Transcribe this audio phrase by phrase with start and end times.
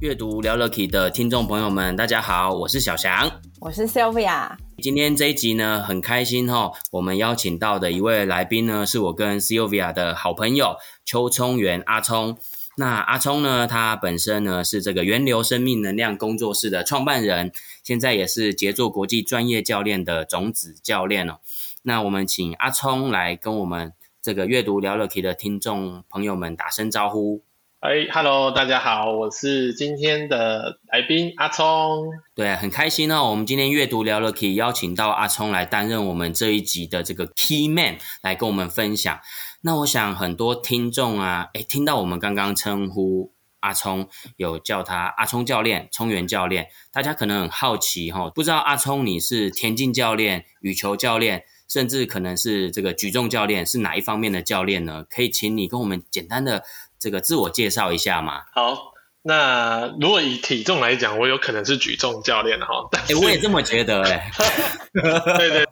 [0.00, 4.54] 阅读聊了 Key 的听众朋友们，大家好，我是小翔，我是 Sylvia。
[4.82, 12.36] 今天这一集呢，很开心哈、哦，我们邀请到的一位来宾呢，是我跟 Sylvia 的好朋友邱聪元阿聪。
[12.76, 17.50] 那阿聪呢，他本身呢是这个源流生命能量工作室的创办人，
[17.82, 21.38] 现在也是杰作国际专业教练的种子教练哦。
[21.84, 27.45] 那我们请阿聪来跟我们这个阅读聊了 Key 的听众朋友们打声招呼。
[27.80, 32.10] 哎哈喽，大家好，我是今天的来宾阿聪。
[32.34, 33.30] 对，很开心哦。
[33.30, 39.20] 我们今天阅读聊了可以邀请到阿聪来担任我们这一集的这个 Key Man，来跟我们分享。
[39.60, 55.04] 那我想很多听众啊，诶，听到我们刚刚称呼阿聪，有叫他阿聪教练、聪元教练，大家可能很好奇哈、哦，不知道阿聪你是田径教练、羽球教练，甚至可能是这个举重教练，是哪一方面的教练呢？
[55.10, 56.64] 可以请你跟我们简单的。
[57.06, 58.42] 这个自我介绍一下嘛？
[58.52, 62.88] 好，那如果以体重来讲，我有可能是举重教练哈。
[62.90, 64.28] 哎，我也这么觉得哎。
[64.92, 65.64] 对对，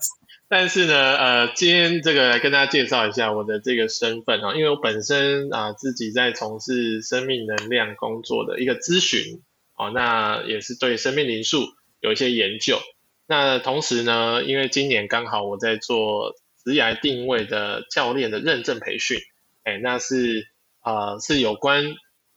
[0.48, 9.42] 但是呢，呃，今天这个来跟大家介绍一下我的这个身份哈，因为我本身啊、呃、自己在从事生命能量工作的一个咨询
[9.76, 11.66] 哦，那也是对生命灵数
[11.98, 12.78] 有一些研究。
[13.26, 19.18] 那同时呢，因为今年刚好我在做职涯定位的教练的认证培训，
[19.64, 20.53] 哎，那是。
[20.84, 21.82] 啊、是有关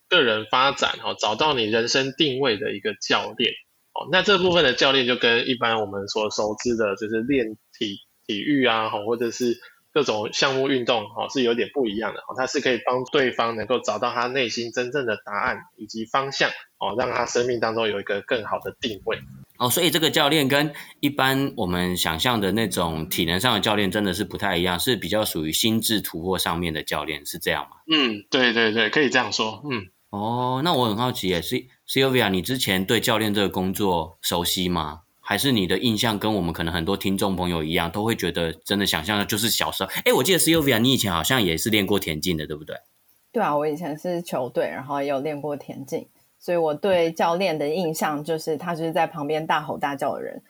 [0.09, 3.51] 个人发展哦，找到你人生定位的一个教练
[3.93, 4.07] 哦。
[4.09, 9.57] 那这部分的教练就跟一般我们所熟知的，就是练体体育啊，或者是
[9.91, 12.36] 各种项目运动哦，是有点不一样的哦。
[12.37, 16.49] 他是可以帮对方能够找到他内心真正的答案以及方向
[16.80, 19.19] 哦，让他生命当中有一个更好的定位。
[19.57, 27.77] 哦，所以这个教练跟一般我们想象的那种体能上的教练真的是不太一样，是比较属于心智突破上面的教练，是这样吗？
[27.91, 29.63] 嗯，对对对，可以这样说。
[29.69, 35.01] 嗯，哦，那我很好奇耶，，C Sylvia，你之前对教练这个工作熟悉吗？
[35.19, 39.89] 还是你的印象跟我们可能很多听众朋友一样，都会觉得真的想象的就是小时候？
[40.05, 42.77] 哎，我记得 Sylvia，你以前好像也是练过田径的，对不对？
[43.33, 46.07] 对啊，我以前是球队，然后也有练过田径。
[46.47, 50.41] 所以我对教练的印象就是他就是在旁边大吼大叫的人，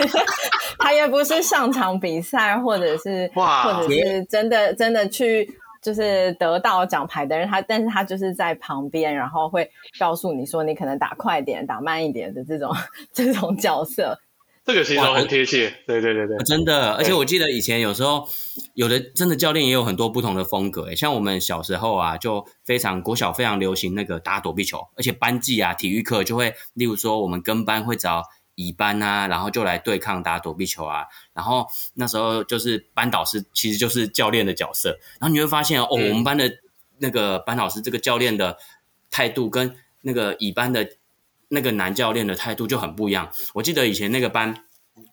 [0.78, 5.48] 他也不是上场比赛或者是或者是真的真的去
[5.80, 12.70] 就是得到奖牌的人，他但是他就是在旁边，然后会告诉你说你可能打快点、打慢一点的这种
[13.10, 14.20] 这种角色。
[14.64, 16.92] 这个其实很贴切，对对对对，真的。
[16.92, 18.28] 而且我记得以前有时候
[18.74, 28.22] 有的真的教练也有很多不同的风格，诶像我们小时候啊，就非常国小非常流行那个打躲避球，而且班级啊体育课就会，例如说我们跟班会找
[28.54, 31.06] 乙班啊，然后就来对抗打躲避球啊。
[31.34, 36.48] 然后那时候就是班导师其实就是教练的角色，然后你会发现哦，我们班的
[36.98, 38.56] 那个班导师这个教练的
[39.10, 40.88] 态度跟那个乙班的。
[41.54, 43.28] 那个男教练的态度就很不一样。
[43.52, 44.64] 我记得以前那个班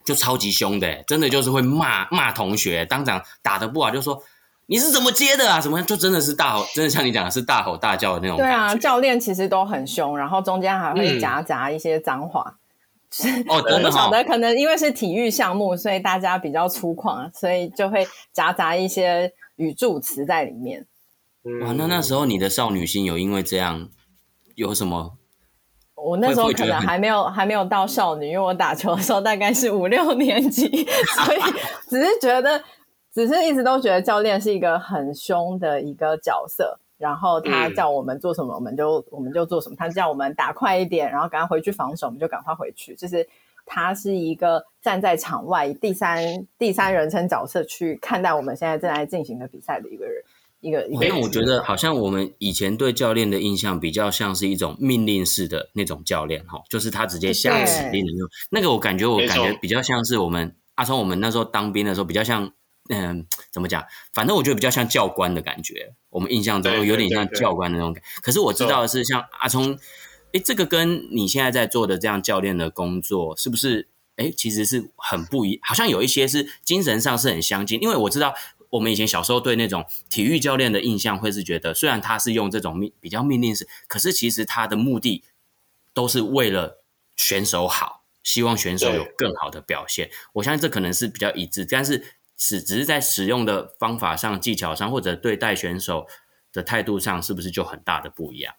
[0.06, 4.24] 就超级凶的，真的就是会骂骂同学，当场打的不好就说
[4.68, 5.60] 你是怎么接的啊？
[5.60, 8.38] 什么就真的是大吼，真的像你讲的是大吼大叫的那种。
[8.38, 12.56] 对啊，教练其实都很凶，然后中间还会夹杂一些脏话。
[13.26, 20.86] 嗯、 哦，真的好的， 可能因为是体育项目，所以大家比较粗犷，所以就会夹杂一些语助词在里面。
[21.62, 23.90] 哇，那那时候你的少女心有因为这样
[24.56, 25.19] 有什么？
[26.04, 30.68] 我那时候可能还没有 还没有到少女，因为我打球的时候大概是五六年级，
[31.26, 31.40] 所以
[31.88, 32.62] 只是觉得，
[33.14, 36.80] 只是一直都觉得教练是一个很凶的一个角色。
[36.98, 39.76] 然后他叫我们做什么，我们就我们就做什么。
[39.80, 42.94] 他叫我们打快一点，然后赶快回去防守，我们就赶快回去。
[42.94, 43.26] 就是
[43.66, 46.22] 他是一个站在场外以第三
[46.58, 50.19] 第三人称角色去看待我们现在正在进行的比赛的一个人。
[50.62, 58.30] 一个，因为我觉得好像我们以前对教练的印象比较像是一种命令式的那种教练哈，就是他直接下指令的那种。
[58.52, 62.52] 那个我感觉我感觉比较像是我们阿聪，我们那时候当兵的时候比较像，
[62.90, 63.86] 嗯，怎么讲？
[64.14, 65.94] 反正我觉得比较像教官的感觉。
[66.10, 68.10] 我们印象中有点像教官的那种感觉。
[68.22, 69.80] 可是我知道的是，像阿聪，
[70.34, 73.88] 哎，这个跟你现在在做的这样教练的工作，是不是？
[74.18, 78.34] 哎，其实是很不一，好像有一些是精神上是很相近，因为我知道。
[78.70, 85.24] 我们以前小时候对那种体育教练的印象，会是觉得虽然他是用这种命比较命令式，可是其实他的目的
[85.94, 86.84] 都是为了
[87.16, 90.10] 选手好，希望选手有更好的表现。
[90.34, 92.04] 我相信这可能是比较一致，但是
[92.38, 96.08] 只只是在使用的方法上、技巧上，或者对待选手
[96.54, 98.54] 的态度上，是不是就很大的不一样？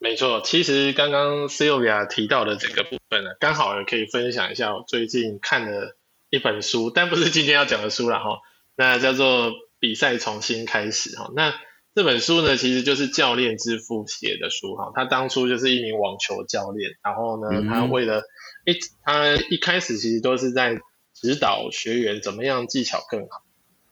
[0.00, 5.96] 没错，其实刚刚 Sylvia 提到的这个部分呢，刚好也可以分享一下我最近看的
[6.30, 8.40] 一本书，但不是今天要讲的书了哈。
[8.78, 11.30] 那叫做《比赛重新开始》哈。
[11.34, 11.52] 那
[11.94, 14.92] 这本书呢，其实就是教练之父写的书哈。
[14.94, 18.22] 他当初就是一名网球教练，然后呢，他为了
[18.64, 20.80] 一他一开始其实都是在
[21.12, 23.42] 指导学员怎么样技巧更好，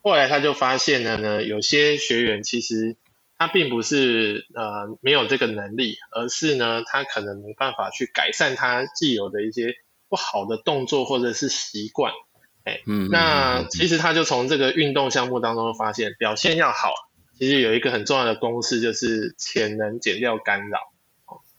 [0.00, 2.96] 后来他就发现了呢，有些学员其实。
[3.38, 9.74] 他并不是呃没有这个能力，而是呢他可能没办法去改善他既有的一些
[10.08, 12.14] 不好的动作或者是习惯，
[12.66, 16.92] 哎，嗯，那其实他就从这个运动项目当中发现，表现要好，
[17.38, 20.80] 其实有一个很重要的公式，就是潜能减掉干扰。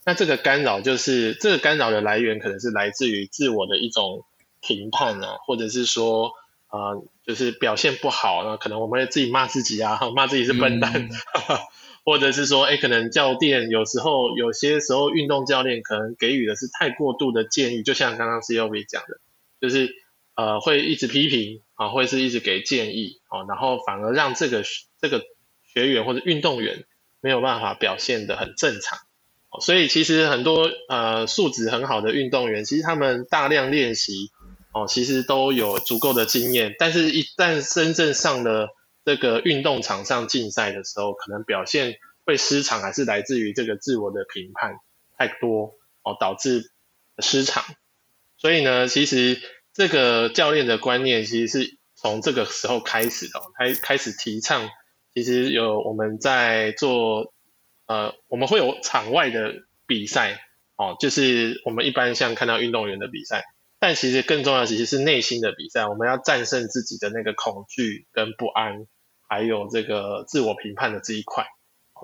[0.06, 4.26] 那这个干扰就是这个干扰的来源，可能是来自于自我的一种
[4.62, 6.34] 评判啊，或者是说。
[6.70, 11.10] 啊、呃，就是表现不好，那可能我们会自己骂自己啊， 骂自己是笨蛋，嗯、
[12.04, 19.22] 或者是说，哎，可能教练有时候有些时候运动教练可能给予的是太过度的建议，就像刚刚 C O V 讲的，
[19.62, 19.90] 就是
[20.38, 24.64] 呃会一直批评啊，会是一直给建议啊，然后反而让这个
[25.02, 25.22] 这个
[25.74, 26.86] 学员或者运动员
[27.20, 29.00] 没有办法表现得很正常，
[29.60, 34.32] 所以其实很多呃素质很好的运动员，其实他们大量练习。
[34.74, 38.68] 哦，其实都有足够的经验，但是一旦真正上了
[39.04, 41.96] 这个运动场上竞赛的时候，可能表现
[42.26, 44.76] 会失常，还是来自于这个自我的评判
[45.18, 45.74] 太多
[46.04, 46.70] 哦，导致
[47.18, 47.64] 失常。
[48.38, 49.42] 所以呢，其实
[49.78, 54.68] 这个教练的观念其实是从这个时候开始的，开开始提倡。
[55.14, 57.32] 其实有我们在做，
[57.86, 59.54] 呃，我们会有场外的
[59.86, 60.42] 比赛
[60.78, 63.44] 哦，就是我们一般像看到运动员的比赛。
[63.78, 68.88] 但其实更重要其实是内心的比赛，我们要战胜自己的那个恐惧跟不安，
[69.30, 71.46] 还有这个自我评判的这一块。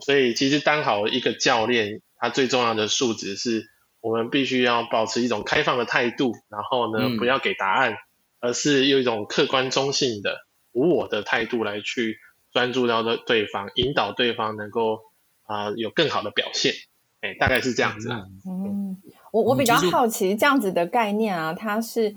[0.06, 3.66] 所以其实当好一个教练，他最重要的素质是
[4.04, 7.96] 我们必须要保持一种开放的态度，然后呢，不要给答案，
[8.42, 12.18] 而是用一种客观中性的无我的态度来去
[12.52, 15.00] 专注到的对方，引导对方能够
[15.46, 16.74] 啊、呃、有更好的表现。
[17.22, 18.10] 哎，大概是这样子。
[18.46, 19.02] 嗯。
[19.32, 22.14] 我我比较好奇这样子的概念啊，它是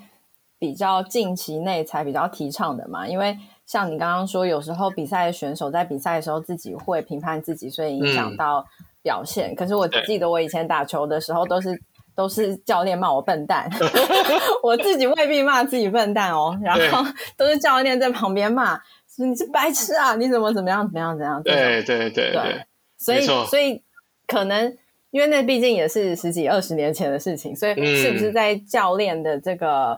[0.59, 3.07] 比较近期内才比较提倡的嘛？
[3.07, 8.67] 因为像你刚刚说，有时候比赛的选手在比赛的时候自己会评判自己，所以影响到
[9.07, 9.53] 表现。
[9.53, 11.81] 嗯、可是我记得我以前打球的时候，都是
[12.17, 13.71] 都是教练骂我笨蛋，
[14.65, 16.59] 我自己未必骂自己笨蛋哦。
[16.61, 17.05] 然后
[17.37, 18.81] 都是教练在旁边骂
[19.19, 21.41] 你是白痴啊，你怎么怎么样怎么样怎样？
[21.45, 22.67] 对对对对，
[22.99, 23.85] 所以所以
[24.27, 24.77] 可能。
[25.13, 29.97] 因为那毕竟也是十几二十年前的事情，所以是不是在教练的这个、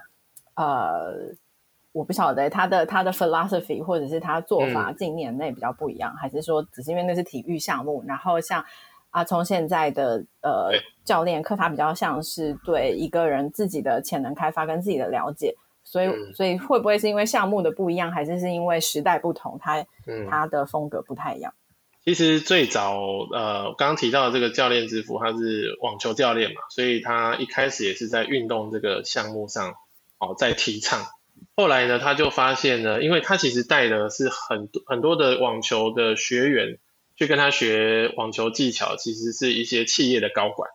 [0.54, 1.12] 嗯、呃，
[1.90, 8.04] 我不晓得他的他的 philosophy 或者是他做法近年内比较不一样，嗯、还是说只是因为那是体育项目？
[8.06, 8.64] 然后像
[9.10, 10.72] 阿聪现在的呃
[11.04, 21.52] 教练课，他比较像是对一个人自己的潜能开发跟自己的了解，所以、嗯、所以会不会是因为项目的不一样，还是是因为时代不同，他、嗯、他的风格不太一样？
[22.04, 23.02] 其实最早，
[23.32, 29.74] 呃，刚刚提到的这个教练之父，他是网球教练嘛，所以他一开始也是在运动这个项目上，
[30.18, 31.04] 哦，在提倡。
[31.54, 36.78] 后来呢，他就发现呢，因为他其实带的是很多很多的网球的学员
[37.18, 40.70] 去跟他学网球技巧，其实是一些企业的高管。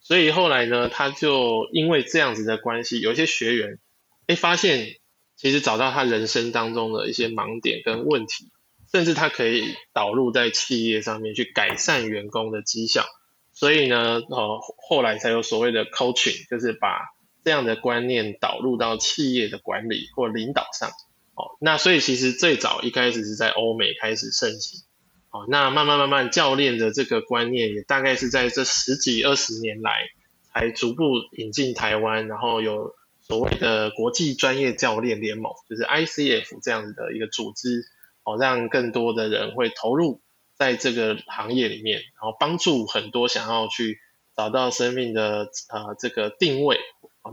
[0.00, 3.78] 所以后来呢，他就因为这样子的关系，有一些学员，
[4.26, 4.96] 哎，发现
[5.36, 8.52] 其实找到他人生当中的一些盲点跟问题。
[8.90, 13.04] 甚至他可以导入在企业上面去改善员工的绩效，
[13.52, 17.00] 所以呢，呃，后来才有所谓的 coaching，就是把
[17.44, 20.88] 这样的观念导入到企业的管理或领导上。
[21.34, 24.80] 哦，那所以其实最早一开始是在欧美开始盛行，
[25.30, 30.08] 哦，那慢慢慢慢教练的这个观念也大概是在这十几二十年来
[30.52, 31.04] 才逐步
[31.36, 37.84] 引进台湾，然后有所谓的国际专业教练联盟，就是 ICF 这样子的一个组织。
[38.24, 40.20] 哦，让更多的人会投入
[40.54, 44.00] 在这个行业里面，然后帮助很多想要去
[44.36, 46.78] 找到生命的呃这个定位，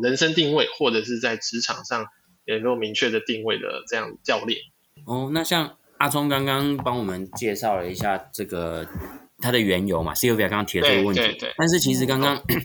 [0.01, 2.05] 人生定位，或者是在职场上
[2.45, 4.61] 也有明确的定位的这样教练。
[5.05, 8.87] 哦，那像阿聪刚刚帮我们介绍了一下这个
[9.39, 12.61] 他的缘由嘛，Sylvia 刚刚提了这个问题，对对对，但是其实刚刚、嗯、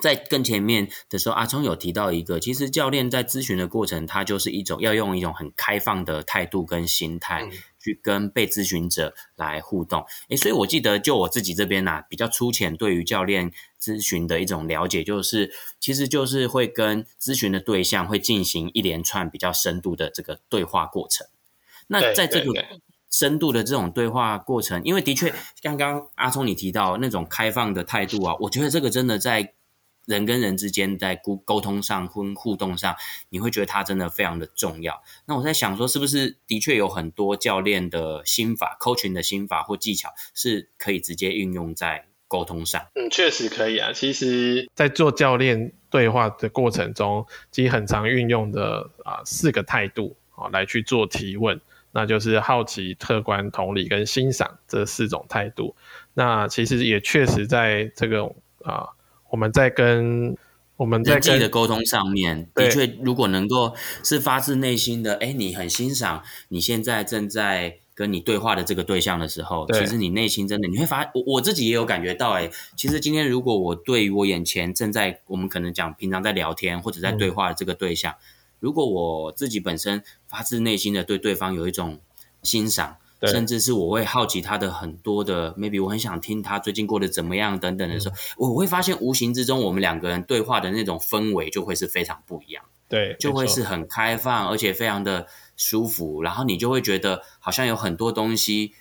[0.00, 7.42] 在更前面的时候，阿聪有提到一个，其实教练在咨询的过程，他就是一种要用一种很开放的态度跟心态。
[7.44, 7.50] 嗯
[7.86, 10.04] 去跟被咨询者来互动。
[10.28, 21.28] 诶，所以我记得就我自己这边呐、啊，比较粗浅对于教练咨询的一种了解，就是其实就是会跟咨询的对象会进行一连串比较深度的这个对话过程。
[21.86, 22.52] 那在这个
[23.10, 29.52] 深度的这种对话过程，因为的确刚刚阿聪你提到那种开放的态度啊，我觉得这个真的在。
[30.06, 32.94] 人跟人之间在沟沟通上、互互动上，
[33.28, 35.02] 你会觉得它真的非常的重要。
[35.26, 42.86] 那我在想说，是不是的确有很多教练的心法、coaching 的心法或技巧，是可以直接运用在沟通上？
[42.94, 43.92] 嗯，确实可以啊。
[43.92, 51.60] 其实，在做教练对话的过程中，其实很常运用的啊四个态度啊来去做提问，
[51.96, 55.74] 那就是好奇、客观、同理跟欣赏这四种态度。
[56.12, 58.26] 那其实也确实在这个
[58.62, 58.90] 啊。
[59.28, 60.36] 我们在跟
[60.76, 63.74] 我们在跟人际的沟通上面，的确，如果能够
[64.04, 78.16] 是发自内心的，哎，你很欣赏你现在正在跟你对话的这个对象的时候，其实你内心真的你会发，我我自己也有感觉到，哎，其实今天如果我对于我眼前正在我们可能讲平常在聊天或者在对话的这个对象，嗯，
[78.66, 82.00] 如果我自己本身发自内心的对对方有一种
[82.42, 82.96] 欣赏。
[83.22, 98.74] 甚至是我会好奇他的很多的，maybe 我很想听他最近过得怎么样等等的时候，嗯、我会发现无形之中我们两个人对话的那种氛围就会是非常不一样，对，就会是很开放而且非常的舒服，然后你就会觉得好像有很多东西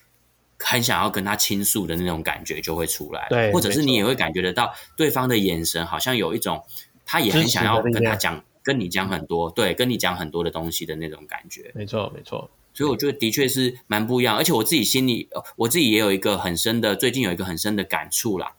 [0.60, 6.62] 很想要跟他倾诉的那种感觉就会出来，对，或者是你也会感觉得到对方的眼神好像有一种
[7.06, 12.50] 他也很想要跟他讲，跟你讲很多，对，跟你讲很多的东西的那种感觉，没错，没错。
[12.74, 18.56] 所以我觉得的确是蛮不一样，而且我自己心里，我自己也有一个很深的，最近有一个很深的感触啦，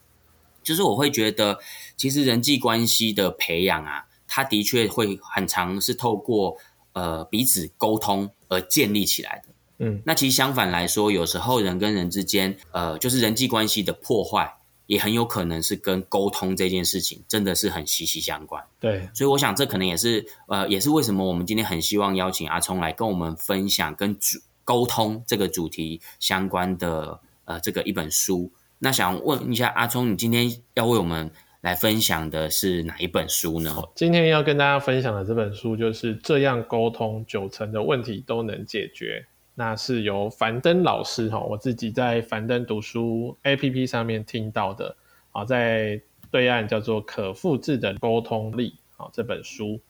[0.62, 1.58] 就是我会觉得，
[1.96, 6.56] 其实人际关系的培养啊，它的确会很长是透过
[6.92, 9.52] 呃彼此沟通而建立起来的。
[9.78, 14.56] 嗯，那其实相反来说，有时候人跟人之间，呃，就是人际关系的破坏。
[14.86, 18.64] 也很有可能是跟沟通这件事情真的是很息息相关。
[18.80, 28.50] 对，所以我想这可能也是呃，也是为什么我们今天很希望邀请阿聪来跟我们分享跟主沟通这个主题相关的呃这个一本书。
[28.78, 33.74] 那想问一下阿聪，你今天要为我们来分享的是哪一本书呢？
[33.94, 39.26] 今天要跟大家分享的这本书就是这样沟通，九成的问题都能解决。
[39.58, 44.94] 那是由樊登老师哈，我自己在樊登读书 APP 上面听到的
[45.32, 45.98] 啊，在
[46.30, 49.80] 对岸叫做可复制的沟通力啊这本书。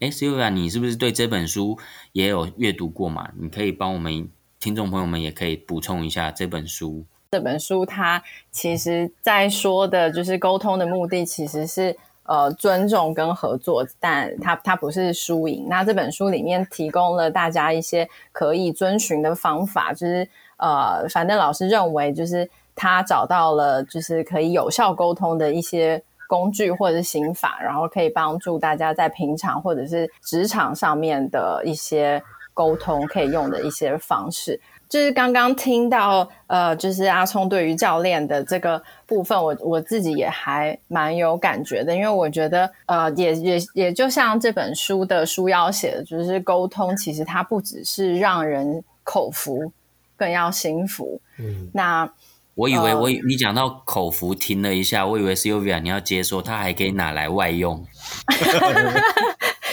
[0.00, 1.78] 哎，Sylvia，你是不是对这本书
[2.12, 3.30] 也有阅读过嘛？
[3.38, 7.04] 你可以帮我们听众朋友们也可以补充一下这本书。
[7.30, 11.96] 这本书它其实在说的就是沟通的目的其实是。
[12.26, 15.66] 呃，尊重跟合作，但它它不是输赢。
[15.68, 20.26] 那这本书里面提供了大家一些可以遵循的方法，就是
[20.56, 32.22] 呃，樊登老师认为，就是他找到了就是可以有效沟通的一些工具或者是心法，然后可以帮助大家在平常或者是职场上面的一些
[32.54, 34.58] 沟通可以用的一些方式。
[34.86, 49.72] 就是刚刚听到，呃，就是阿聪对于教练的这个部分，我我自己也还蛮有感觉的，因为我觉得，呃，也也也就像这本书的书腰写的，就是沟通其实它不只是让人口服，
[50.16, 51.20] 更要心服。
[51.38, 52.08] 嗯，那
[52.54, 57.84] 我以为我以你讲到口服停了一下，我以为 Sylvia 你要接说，它还可以拿来外用。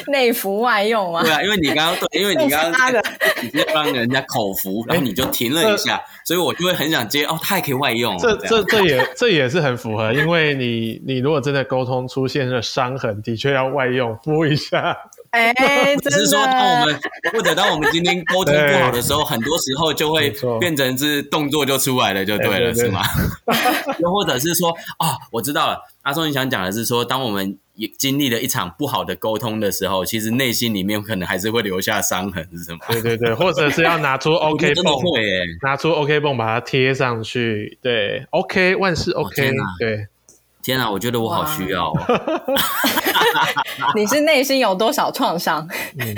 [0.12, 1.22] 内服外用吗？
[1.24, 2.92] 对啊，因为你刚刚对， 因为你刚刚
[3.42, 8.18] 直接帮人家口服，然后你就停了一下， 所以我就会很想接哦，它还可以外用。
[8.18, 14.98] 这这这也这也是很符合，因为你你如果真的沟通出现了伤痕，的确要外用敷一下。
[15.32, 17.00] 哎，只是说当我们
[17.32, 20.30] 或者当我们今天沟通不好的时候，很多时候就会
[20.60, 23.02] 变成是动作就出来了，就对了，是吗？
[24.00, 27.58] 又或者是说啊，我知道了，阿松你想讲的是说，当我们。
[27.88, 32.80] 经历了一场不好的沟通的时候，其实内心里面可能还是会留下伤痕，是什么？
[32.90, 34.86] 对对对， 或者是要拿出 OK 绷，
[35.62, 37.78] 拿出 OK 绷把它贴上去。
[37.82, 39.52] 对，OK 万事 OK。
[39.80, 40.08] 对，
[40.64, 41.98] 天啊，我觉得我好需要哦。
[43.96, 45.68] 你是内心有多少创伤？
[46.00, 46.16] 嗯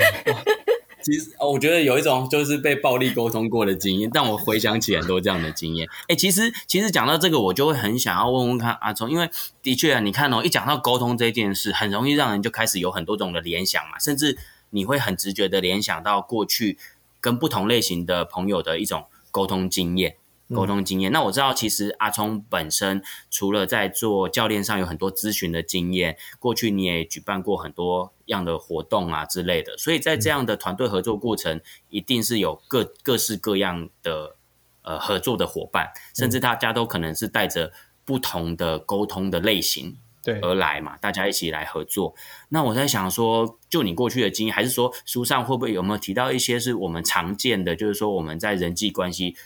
[1.04, 5.86] 其实我觉得有一种就是被暴力沟通过的经验，但我回想起很多这样的经验。
[6.08, 9.28] 哎，其实其实讲到这个，我就会很想要问问看阿聪，因为
[9.62, 14.38] 的确啊，你看哦，一讲到沟通这件事，很容易让人就开始有很多种的联想嘛，甚至
[14.70, 16.78] 你会很直觉的联想到过去
[17.20, 20.16] 跟不同类型的朋友的一种沟通经验。
[20.50, 21.10] 沟通经验。
[21.10, 34.36] 嗯、那我知道，其实阿聪本身除了在做教练上有很多咨询的经验，过去你也举办过很多样的活动啊之类的，所以在这样的团队合作过程，一定是有各各式各样的
[34.82, 37.72] 呃合作的伙伴，甚至大家都可能是带着
[38.04, 39.96] 不同的沟通的类型。
[40.22, 42.14] 对，而来嘛，大家一起来合作。
[42.48, 49.36] 那我在想说，就你过去的经验，还是说书上会不会有没有提到一些是我们常见的，就是说我们在人际关系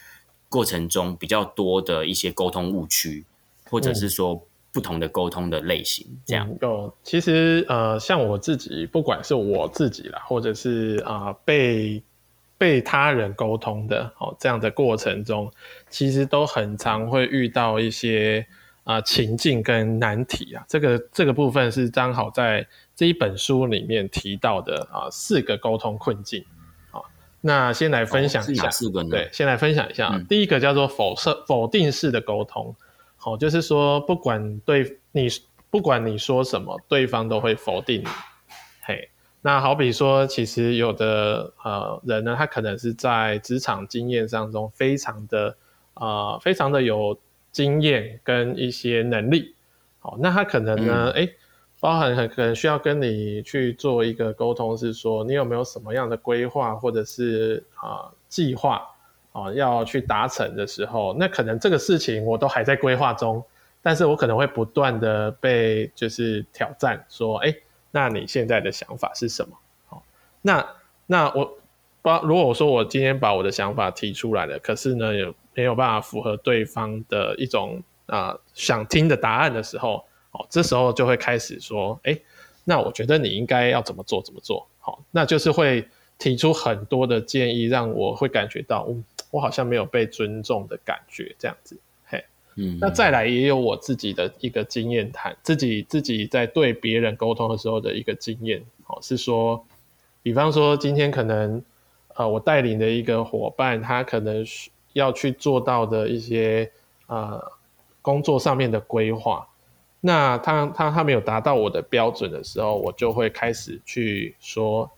[0.49, 3.23] 过程中比较多的一些沟通误区，
[3.69, 6.57] 或者是说不同的沟通的类型，嗯、这样。
[6.61, 12.03] 有，其实呃，像我自己，不管是我自己啦，或者是啊、呃、被
[12.57, 15.49] 被他人沟通的哦这样的过程中，
[15.89, 18.45] 其实都很常会遇到一些。
[18.85, 22.65] 啊、呃，情境跟难题啊，这个这个部分是刚好在
[22.95, 26.43] 这一本书里面提到的啊，四个沟通困境。
[27.41, 29.09] 好，那先来分享一下，哦、四个呢？
[29.09, 30.09] 对，先来分享一下。
[30.13, 32.75] 嗯、第一个叫做否设否定式的沟通，
[33.17, 35.27] 好，就是说不管对你
[35.69, 38.07] 不管你说什么，对方都会否定你。
[38.81, 39.09] 嘿，
[39.41, 45.57] 那好比说，其实有的呃人呢，他可能是在职场经验当中非常的
[45.93, 47.19] 呃非常的有。
[47.51, 49.55] 经验跟一些能力，
[49.97, 51.29] 好，那他可能呢，哎、嗯，
[51.79, 58.81] 包含很可能需要跟你去做一个沟通，是说你有没有什么样的规划或者是啊计划
[59.31, 63.43] 啊要去达成的时候，那可能这个事情我都还在规划中，
[63.81, 67.55] 但是我可能会不断的被就是挑战，说，哎，
[67.91, 69.57] 那你现在的想法是什么？
[69.87, 70.03] 好，
[70.41, 70.65] 那
[71.05, 71.57] 那我
[72.01, 75.33] 把如果我说我今天把我的想法提出来了，可是呢有。
[75.55, 80.05] 没有办法符合对方的一种啊、想听的答案的时候，
[80.39, 82.17] 好，这时候就会开始说，哎，
[82.63, 85.85] 那我觉得你应该要怎么做怎么做，好，那就是会
[86.17, 92.23] 提出很多的建议，让我会感觉到，嗯，我好像没有被尊重的感觉，这样子，嘿，
[92.55, 99.61] 嗯，那再来也有我自己的一个经验谈，自己自己在对别人沟通的时候的一个经验，好，是说，
[100.23, 101.61] 比方说今天可能，
[102.15, 104.69] 呃，我带领的一个伙伴，他可能是。
[104.93, 106.69] 要去做到的一些
[107.05, 107.39] 呃
[108.01, 109.47] 工作上面的规划，
[110.01, 114.89] 那他他他没有达到我的标准的时候，我就会开始去说，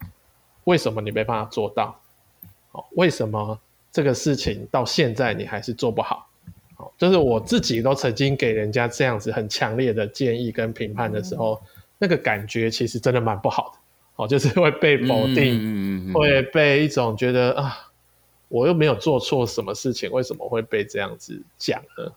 [0.66, 2.00] 为什么你没办法做到？
[2.72, 3.60] 哦，为什么
[3.92, 6.28] 这个事情到现在你还是做不好？
[6.78, 13.80] 哦，就是我自己都曾经给人家这样子很强烈的建议跟评判的时候，嗯、那个感觉其实真的蛮不好的。
[14.18, 17.88] 哦，就是会被否定，嗯嗯嗯、会被一种觉得啊。
[18.54, 22.12] 我又没有做错什么事情，为什么会被这样子讲呢？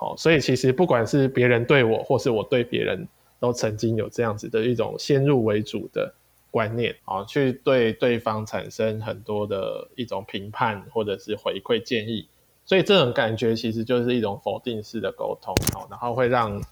[0.00, 3.08] 好，所以其实不管是别人对我，或是我对别人，
[3.40, 6.14] 都曾经有这样子的一种先入为主的
[6.52, 12.28] 观念，啊，去对对方产生很多的一种评判或者是回馈建议，
[12.64, 16.62] 所以这种感觉其实就是一种否定式的沟通，好，然后会让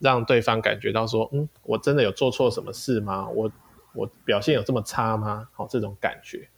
[0.00, 3.28] 让对方感觉到说，嗯，我真的有做错什么事吗？
[3.28, 3.48] 我
[3.94, 5.46] 我表现有这么差吗？
[5.52, 6.48] 好，这种感觉。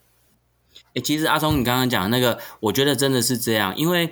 [0.94, 4.10] 诶，其实阿聪，你刚刚讲的那个，我觉得真的是这样，因为，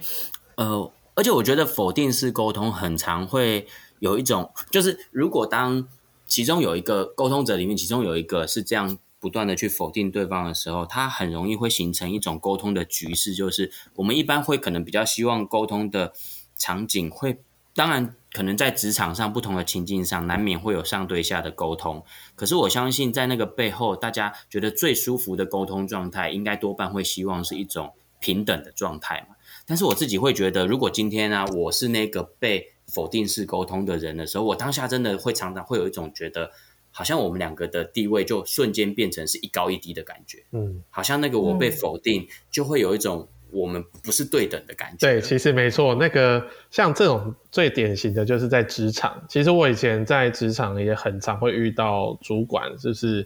[0.57, 3.67] 呃，而且我觉得否定式沟通很常会
[3.99, 5.87] 有一种，就是如果当
[6.27, 16.13] 其中有一个沟通者里面，其中有一个是这样不断的去否定对方的时候，他很容易会形成一种沟通的局势，就是我们一般会可能比较希望沟通的
[16.57, 17.41] 场景会，
[17.75, 18.15] 当然。
[18.35, 22.05] 可能在职场上不同的情境上，难免会有上对下的沟通。
[22.35, 29.37] 可是我相信，在那个背后，大家觉得最舒服的沟通状态，应该多半会希望是一种平等的状态嘛。
[29.67, 36.51] 但是我自己会觉得，如果今天呢、啊，我是那个被否定式沟通的人的时候，我当下真的会常常会有一种觉得，
[36.91, 40.45] 好像我们两个的地位就瞬间变成是一高一低的感觉。
[40.53, 43.29] 嗯，好像那个我被否定，就会有一种。
[43.51, 45.07] 我们不是对等的感觉。
[45.07, 45.95] 对，其实没错。
[45.95, 49.25] 那个像这种最典型的就是在职场。
[49.29, 53.25] 其实我以前在职场也很常会遇到主管，就是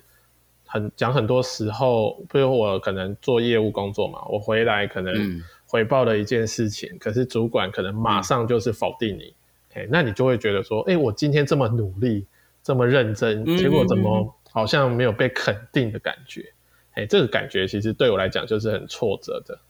[0.66, 9.35] 很讲很多时候，比如我可能做业务工作嘛，我回来可能回报的一件事情，嗯、可是主管可能马上就是否定你。
[9.74, 12.26] 哎、嗯，那你就会觉得说，哎，我今天这么努力，
[12.62, 16.54] 这么认真，结果怎么好像没有被肯定的感觉？
[16.94, 19.61] 哎，这个感觉其实对我来讲就是很挫折的。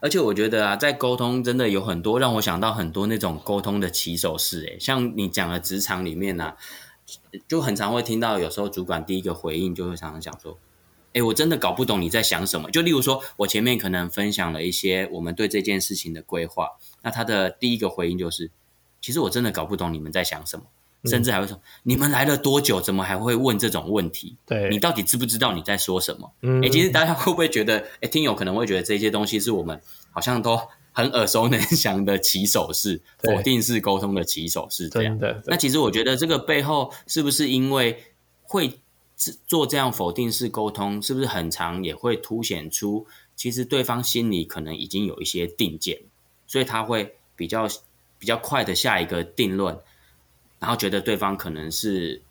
[0.00, 6.56] 而且我觉得啊，在沟通真的有很多让我想到很多那种沟通的起手式，诶，像你讲的职场里面呢、啊，
[7.46, 10.56] 就很常会听到，有时候主管第一个回应就会常常讲说，
[11.12, 12.70] 诶，我真的搞不懂你在想什么。
[12.70, 16.68] 就例如说，我前面可能分享了一些我们对这件事情的规划，
[17.02, 18.50] 那他的第一个回应就是，
[19.00, 20.64] 其实我真的搞不懂你们在想什么。
[21.04, 22.80] 甚至还会说：“你们来了多久？
[22.80, 24.36] 怎么还会问这种问题？
[24.44, 35.16] 对，你到底知不知道你在说什么？”嗯，哎，其实大家会不会觉得，哎，听友可能会觉得这些东西是我们好像都很耳熟能详的起手式，否定式沟通的起手式这样。
[35.16, 35.40] 的。
[35.46, 37.96] 那其实我觉得这个背后是不是因为
[38.42, 38.80] 会
[39.46, 45.98] 做这样否定式沟通，是不是很常也会凸显出其实对方心里可能已经有一些定见，
[46.46, 47.66] 所以他会比较
[48.18, 49.76] 比较快的下一个定论，
[50.60, 52.22] 然后觉得对方可能是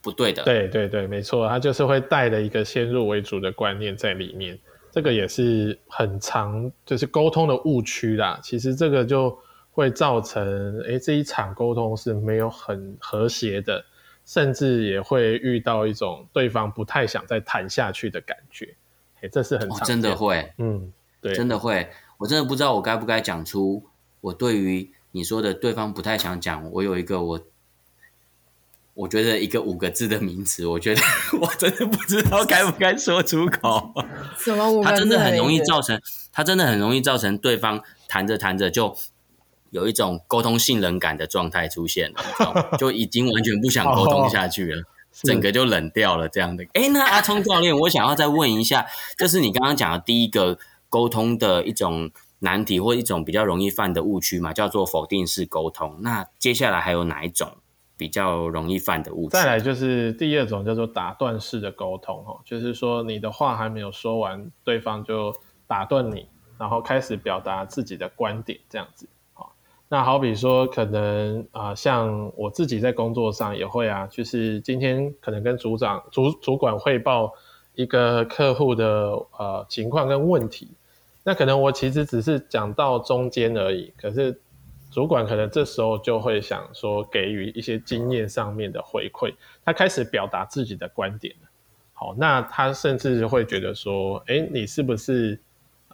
[0.00, 0.44] 不对的。
[0.44, 4.58] 对对对，没错，他就是会带了一个先入为主的观念在里面。
[4.90, 8.40] 这个也是很常，就是沟通的误区啦。
[8.42, 9.38] 其实这个就
[9.70, 13.84] 会造成，哎，这一场沟通是没有很和谐的，
[14.28, 18.76] 甚至也会遇到一种对方不太想再谈下去的感觉。
[19.22, 21.88] 哎，这是很真的会，嗯，对，真的会。
[22.18, 23.82] 我真的不知道我该不该讲出
[24.20, 27.40] 我对于你说的对方不太想讲，我有一个我。
[28.92, 31.00] 我觉得一个五个字的名词，我觉得
[31.40, 33.94] 我真的不知道该不该说出口。
[34.36, 34.90] 什么五个字？
[34.90, 38.96] 它真的很容易造成，它真的很容易造成对方谈着谈着就
[39.70, 46.64] 有一种沟通性冷感的状态出现了， 就已经完全不想沟通下去了，整个就冷掉了这样的。
[46.74, 48.86] 哎，那阿聪教练，我想要再问一下，
[49.18, 55.98] 就是你刚刚讲的第一个沟通的一种难题，或一种比较容易犯的误区嘛，叫做否定式沟通。
[56.00, 57.58] 那接下来还有哪一种？
[57.98, 59.30] 比较容易犯的误区。
[59.30, 65.34] 再来就是第二种叫做打断式的沟通，就是说你的话还没有说完，对方就
[65.66, 66.28] 打断你，
[66.60, 69.08] 然后开始表达自己的观点，这样子。
[69.88, 77.32] 那好比说可能啊、像我自己在工作上也会啊，就是今天可能跟组长、主主管汇报
[77.74, 80.68] 一个客户的呃情况跟问题，
[81.24, 84.40] 那可能我其实只是讲到中间而已，可是。
[84.90, 91.36] 主管可能这时候就会想说，给予一些经验上面的回馈，他开始表达自己的观点。
[91.92, 95.38] 好，那他甚至会觉得说，诶，你是不是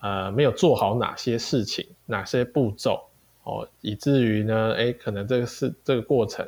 [0.01, 3.03] 呃没有做好哪些事情，哪些步骤
[3.45, 6.45] 哦，以至于呢，哎，可能这个是这个过程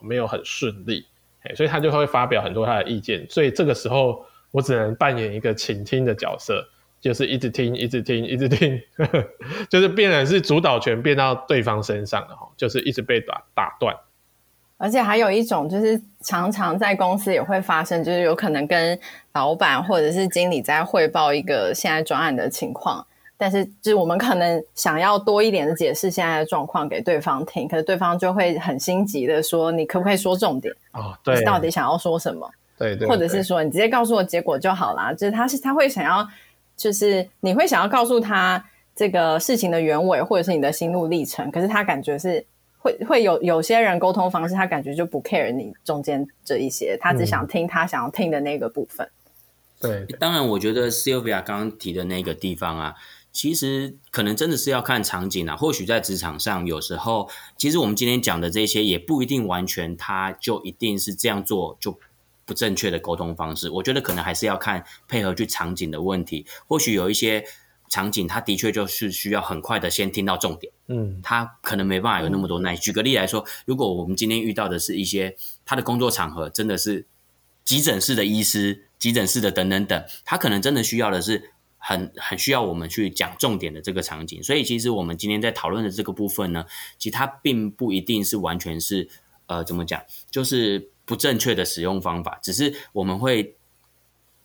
[0.00, 1.06] 没有很顺利，
[1.42, 3.26] 哎，所以他就会发表很多他的意见。
[3.30, 6.68] 所以这个时候，我只能扮演一个倾听的角色。
[7.00, 9.28] 就是一直听，一直听，一直听，呵呵，
[9.68, 13.92] 就是变成是主导权变到对方身上了哈，就是一直被打打断。
[14.76, 18.96] 而且还有一种，就是常常在公司也会发生，就是有可能跟
[19.32, 23.04] 老板或者是经理在汇报一个现在专案的情况，
[23.42, 30.72] 但是就是我们可能想要多一点的解释现在的状况给对方听，可是对方就会很心急的说：“你可不可以说重点？
[30.92, 32.48] 哦，对，你到底想要说什么？
[32.78, 35.12] 对，对对，或者是说你直接告诉我结果就好啦。
[35.12, 36.28] 就是他是他会想要。
[36.74, 38.64] 就是你会想要告诉他
[38.96, 42.44] 这个事情的原委，或者是你的心路历程，可是他感觉是
[42.78, 49.06] 会会有有些人沟通方式，他感觉就不 care 你中间这一些，他只想听他想要听的那个部分。
[49.82, 52.94] 嗯、对，当然，我觉得 Sylvia 刚刚提的那个地方啊，
[53.32, 55.56] 其实可能真的是要看场景啊。
[55.56, 61.98] 或许在职场上，有时候其实我们今天讲的这些也不一定完全，它就一定是这样做就。
[62.44, 66.44] 不正确的沟通方式，我觉得可能还是要看配合去场景的问题。
[66.66, 67.44] 或许有一些
[67.88, 72.74] 场景，他的确就是需要很快的先听到重点，嗯，他可能没办法有那么多耐。
[72.74, 77.06] 举个例来说，如果我们今天遇到的是一些他的工作场合真的是
[77.64, 84.42] 急诊室的医师、急诊室的等等等，他可能真的需要的是很很需要我们去讲重点的这个场景。
[84.42, 86.64] 所以，其实我们今天在讨论的这个部分呢，
[86.96, 89.08] 其实它并不一定是完全是
[89.46, 90.88] 呃，怎么讲，就是。
[91.04, 93.56] 不正确的使用方法，只是我们会，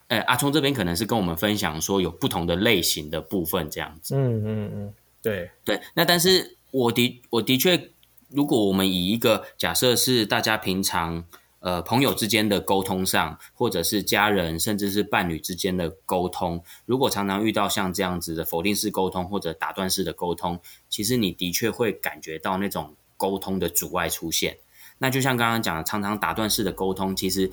[0.08, 4.15] 呃，阿聪这边可能是跟我们分享说有不同的类型的部分这样子。
[4.15, 5.80] 嗯嗯嗯，对对。
[5.93, 7.91] 那但是我的我的确，
[8.30, 11.23] 如果我们以一个假设是大家平常
[11.67, 24.58] 呃朋友之间的沟通上，或者是家人甚至是伴侣之间的沟通，如果常常遇到像这样子的否定式沟通或者打断式的沟通，其实你的确会感觉到那种沟通的阻碍出现。
[24.97, 27.51] 那就像刚刚讲的，常常打断式的沟通，其实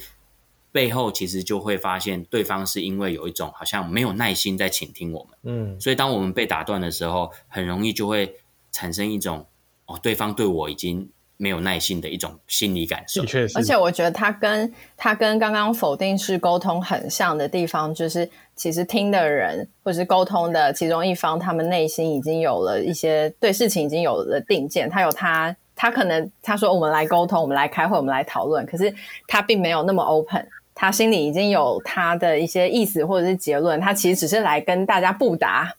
[0.70, 8.36] 背后其实就会发现对方是因为有一种好像没有耐心在倾听我们，嗯，所以当我们被打断的时候，很容易就会
[8.70, 9.44] 产生一种
[9.86, 13.22] 哦，对方对我已经没有耐心的一种心理感受。
[13.22, 13.58] 的确是。
[13.58, 25.54] 而且我觉得他跟他跟刚刚否定式沟通很像的地方，就是其实听的人或者是沟通的其中一方，他们内心已经有了一些对事情已经有了定见，他有他。
[25.76, 28.64] 他可能他说，我们来沟通，我们来开会，我们来讨论。
[28.64, 28.94] 可是
[29.26, 33.80] 他并没有那么 open，他心里已经有他的一些意思或者是结论。
[33.80, 35.74] 他其实只是来跟大家布达，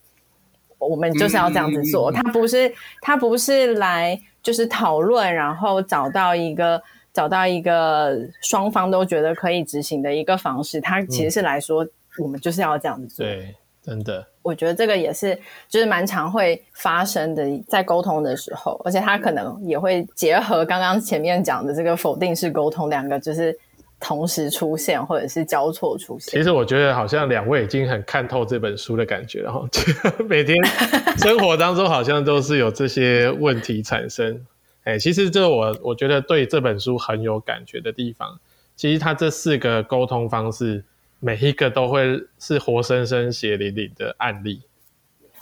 [0.76, 2.12] 我们就是要这样子做。
[2.12, 6.80] 他不是他不是来就是讨论，然后找到一个
[7.12, 10.80] 找到一个双方都觉得可以执行的一个方式。
[10.80, 11.84] 它其实是来说，
[12.18, 13.26] 我们就是要这样子做。
[13.26, 13.52] 对。
[13.82, 23.56] 真的，我觉得这个也是，就是蛮常会发生的，在沟通的时候，而且他可能也会结合刚刚前面讲的这个否定式沟通，两个就是
[23.98, 26.38] 同时出现或者是交错出现。
[26.38, 29.68] 其实我觉得好像两位已经很看透这本书的感觉，了哈
[30.28, 30.56] 每天
[31.18, 34.44] 生活当中好像都是有这些问题产生。
[34.84, 38.38] 哎，其实这我我觉得对这本书很有感觉的地方，
[38.76, 40.84] 其实它这四个沟通方式。
[41.18, 44.60] 每一个都会是活生生血淋淋的案例。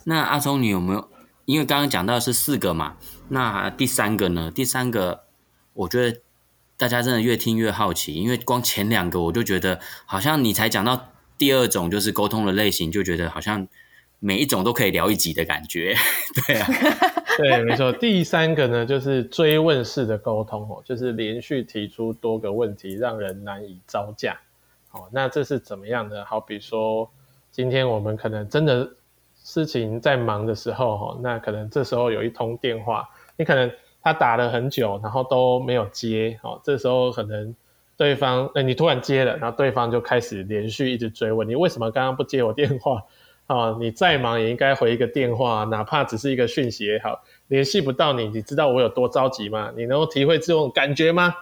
[0.05, 1.09] 那阿聪，你有没有？
[1.47, 2.97] 因为刚刚讲到是四个嘛，
[3.29, 4.53] 那第三个呢？
[4.55, 5.25] 第三个，
[5.73, 6.21] 我觉得
[6.77, 13.67] 大家真的越听越好奇，因为光前两个我就觉得好像你才讲到第二种，就是沟通的类型，就觉得好像
[14.19, 15.95] 每一种都可以聊一集的感觉。
[16.47, 16.67] 对啊，
[17.39, 17.93] 对，没错。
[17.93, 24.39] 第三个呢，就是追问式的沟通哦，就是连续提出多个问题，让人难以招架。
[24.91, 26.25] 哦，那这是怎么样的？
[26.25, 27.11] 好比说，
[27.51, 28.89] 今天我们可能真的
[29.43, 33.71] 事情在忙的时候，哈，那可能这时候有一通电话，你可能
[34.05, 37.53] 他打了很久，然后都没有接，哦，这时候可能
[37.97, 43.03] 对方，哎，你突然接了，然后对方就开始连续一直追问你为什么刚刚不接我电话？
[43.47, 49.73] 啊，你再忙也应该回一个电话，哪怕只是一个讯息也好，联系不到你，你知道我有多着急吗？
[49.77, 51.35] 你能够体会这种感觉吗？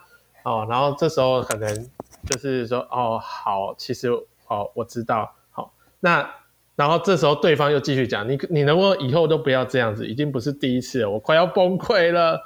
[0.45, 1.91] 哦，然后这时候可能。
[2.25, 4.09] 就是说，哦，好，其实，
[4.47, 6.33] 哦，我知道，好，那
[6.75, 10.07] 然后这时候对方又继续讲，你你能不能以后都不要这样子？
[10.07, 12.41] 已经不是第一次了，我快要崩溃了。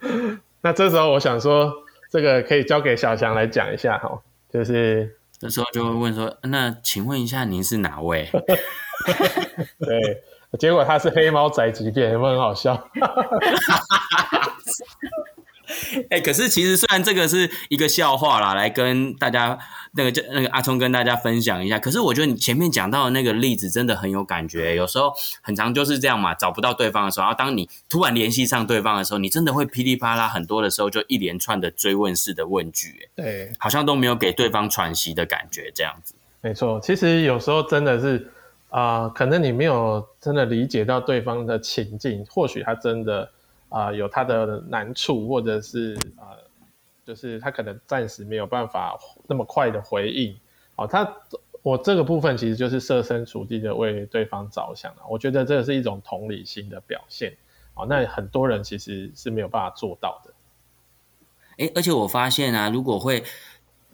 [0.62, 1.72] 那这时候我想说，
[2.10, 4.18] 这个可以交给小翔来讲一下，哈，
[4.50, 8.28] 就是这时候就会问说，那请问一下您是哪位？
[9.78, 10.22] 对，
[10.58, 12.74] 结果他是黑猫宅急便，有没有很好笑？
[16.10, 19.58] 哎、欸，可是其实虽然这个是一个笑话啦，来跟大家
[19.94, 21.78] 那个就那个阿聪跟大家分享一下。
[21.78, 24.76] 可是我觉得你前面讲到的那个例子真的很有感觉。
[24.76, 36.14] 有时候很长就是这样嘛，找不到对方的时候，然后当你突然联系上对方的时候，你真的会噼里啪啦很多的时候，就一连串的追问式的问句，对，好像都没有给对方喘息的感觉，这样子。
[36.40, 38.30] 没错，其实有时候真的是
[38.68, 43.32] 啊、呃，可能你没有真的理解到对方的情境，或许他真的。
[43.68, 46.32] 啊、有他的难处，或者是啊、
[47.04, 50.36] 就是他可能暂时没有办法那么快的回应。
[50.76, 51.16] 哦，他
[51.62, 55.02] 我这个部分其实就是设身处地的为对方着想了。
[55.08, 57.36] 我觉得这是一种同理心的表现。
[57.74, 60.32] 哦，那很多人其实是没有办法做到的。
[61.58, 63.24] 诶，而且我发现啊，如果会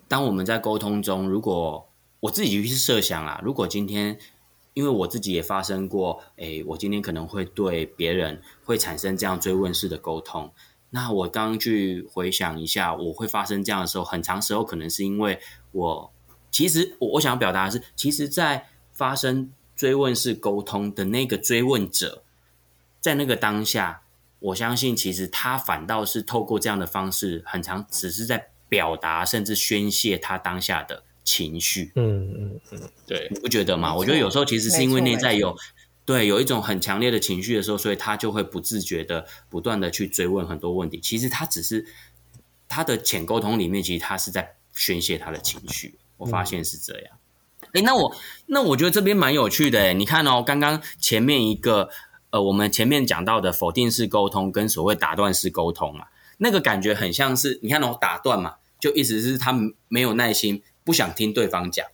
[0.07, 1.89] 当我们在沟通中，如果
[2.21, 4.19] 我自己去设想啊，如果今天。
[4.75, 10.53] 因为我自己也发生过，诶，我今天可能会对别人会产生这样追问式的沟通。
[10.91, 15.41] 那我刚刚去回想一下，我会发生这样的时候，很长时候可能是因为
[15.73, 16.13] 我
[16.51, 22.23] 其实我我想表达的是，其实，在发生追问式沟通的那个追问者，
[23.01, 24.03] 在那个当下，
[24.39, 31.05] 我相信其实他反倒是透过这样的方式，很长只是在表达甚至宣泄他当下的。
[31.25, 33.95] 情绪，嗯嗯嗯，对，你不觉得吗？
[33.95, 35.57] 我觉得有时候其实是因为内在有，
[36.05, 40.99] 对，有一种很强烈的情绪的时候，所以他就会不自觉的不断的去追问很多问题。
[41.01, 41.87] 其实他只是
[42.69, 45.95] 他的浅沟通里面，其实他是在宣泄他的情绪。
[46.17, 47.17] 我发现是这样。
[47.73, 51.89] 哎、嗯，那我那我觉得这边蛮有趣的诶，你看哦，刚刚前面一个
[52.31, 59.53] 呃，我们前面讲到的否定式沟通跟所谓打断式沟通啊，那个感觉很像是你看哦，打断嘛，就意思是他
[59.89, 60.63] 没有耐心。
[60.85, 61.87] 不想听对方讲，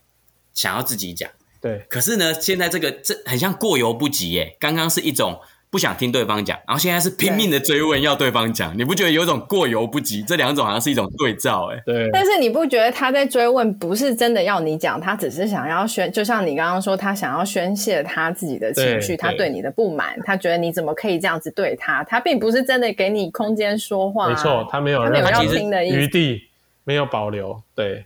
[0.53, 1.29] 想要自己讲。
[1.61, 4.55] 对，可是呢，现在这个这很像过犹不及耶。
[4.59, 8.75] 刚刚是一种不想听对方讲，然后现在是拼命的追问要对方讲。
[8.77, 10.23] 你不觉得有种过犹不及？
[10.23, 11.83] 这两种好像是一种对照哎。
[11.85, 12.09] 对。
[12.13, 22.05] 但是你不觉得他在追问不是真的要你讲，他只是想要宣，就像你刚刚说，他想要宣泄他自己的情绪，他对你的不满，他觉得你怎么可以这样子对他？
[22.05, 24.29] 他并不是真的给你空间说话。
[24.29, 26.43] 没错，他没有任何要听的余地，
[26.85, 27.61] 没有保留。
[27.75, 28.05] 对。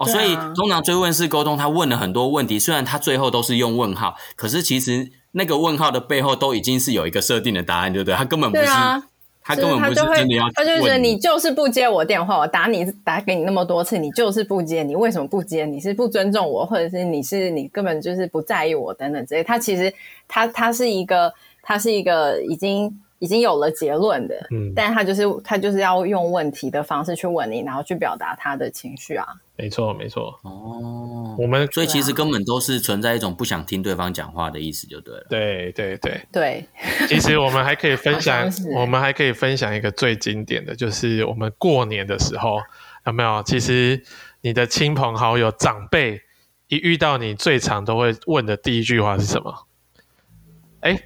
[0.00, 8.14] 哦，所以通常追问式沟通，他问了很多问题，虽然他最后都是用问号，可是其实那个问号的背后都已经是有一个设定的答案，对不对？
[8.14, 9.02] 他根本不是，啊、
[9.42, 10.52] 他根本不是真的要问。
[10.54, 15.66] 他就觉得你就是不接我电话，我打你打给你那么多次，你就是不接，你为什么不接？
[15.66, 19.44] 你是不尊重我，或者是你是你根本就是不在意我等等之类。
[19.44, 19.92] 他其实
[20.26, 23.00] 他他是一个他是一个已经。
[23.20, 29.26] 已经有了结论的，嗯，但他就是他就是要用问题的方式去问你，然后去表达他的情绪啊。
[29.56, 30.34] 没错，没错。
[30.42, 35.26] 哦，我们所以其实根本都是存在一种不想听对方讲话的意思，就对了。
[35.28, 36.64] 对对对对。
[37.06, 42.56] 其实我们还可以分享， 我们还可以分享一个最经典的就是我们过年的时候
[43.06, 43.42] 有没有？
[43.42, 44.02] 其实
[44.40, 46.22] 你的亲朋好友长辈
[46.68, 49.66] 一遇到你最常都会问的第一句话是什么？
[50.80, 50.98] 哎，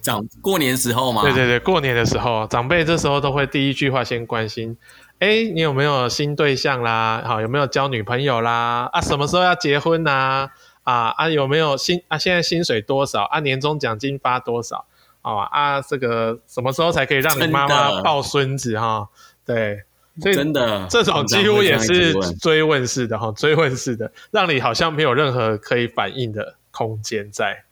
[0.00, 1.22] 长过年时候嘛？
[1.22, 4.76] 对对对，过年的时候，长辈这时候都会第一句话先关心，
[5.18, 7.22] 哎，你有没有新对象啦？
[7.26, 8.88] 好，有没有交女朋友啦？
[8.92, 10.50] 啊，什么时候要结婚呐？
[10.84, 12.16] 啊啊，有没有薪啊？
[12.16, 13.24] 现在薪水多少？
[13.24, 14.86] 啊，年终奖金发多少？
[15.22, 19.08] 啊啊，这个什么时候才可以让你妈妈抱孙子哈？
[19.44, 19.82] 对，
[20.20, 27.64] 所以真的这种几乎也是追问式的哈，追问式的，让你好像没有任何可以反应的空间在。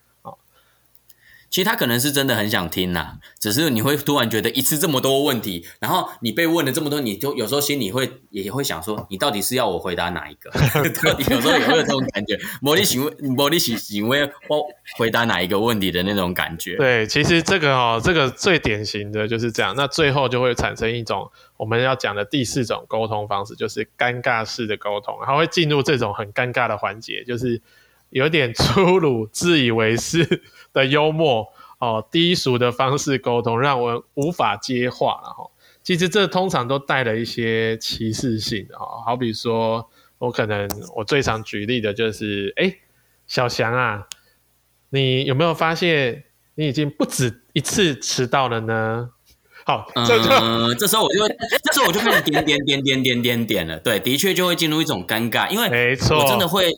[1.55, 10.51] 其实他可能是真的很想听呐、啊，只是你会突然觉得一次这么多问题，然后你被问了这么多，你就有时候心里会也会想说，你到底是要我回答哪一个？
[11.01, 14.67] 到底有时候也会有这种感觉，魔力行为，魔力行行为，我
[14.99, 16.75] 回答哪一个问题的那种感觉。
[16.77, 27.63] 对，其实这个哦，这个最典型的就是这样，那最后就会产生一种我们要讲的第四种沟通方式，就是尴尬式的沟通，然后会进入这种很尴尬的环节，就是
[28.15, 30.43] 有点粗鲁、自以为是。
[30.75, 31.47] 的幽默
[31.79, 35.49] 哦，低俗的方式沟通，让我无法接话了哈。
[35.85, 42.75] 其实这通常都带了一些歧视性的哈，好比说，我可能我最常举例的就是，哎，
[43.29, 44.09] 小翔啊，
[44.91, 46.25] 你有没有发现
[46.57, 49.11] 你已经不止一次迟到了呢？
[49.65, 50.05] 好，嗯，
[50.77, 51.29] 这时候我就会，
[51.63, 53.79] 这时候我就开始点点点点点点点了。
[53.79, 56.69] 对，的确就会进入一种尴尬，因为没错，我真的会，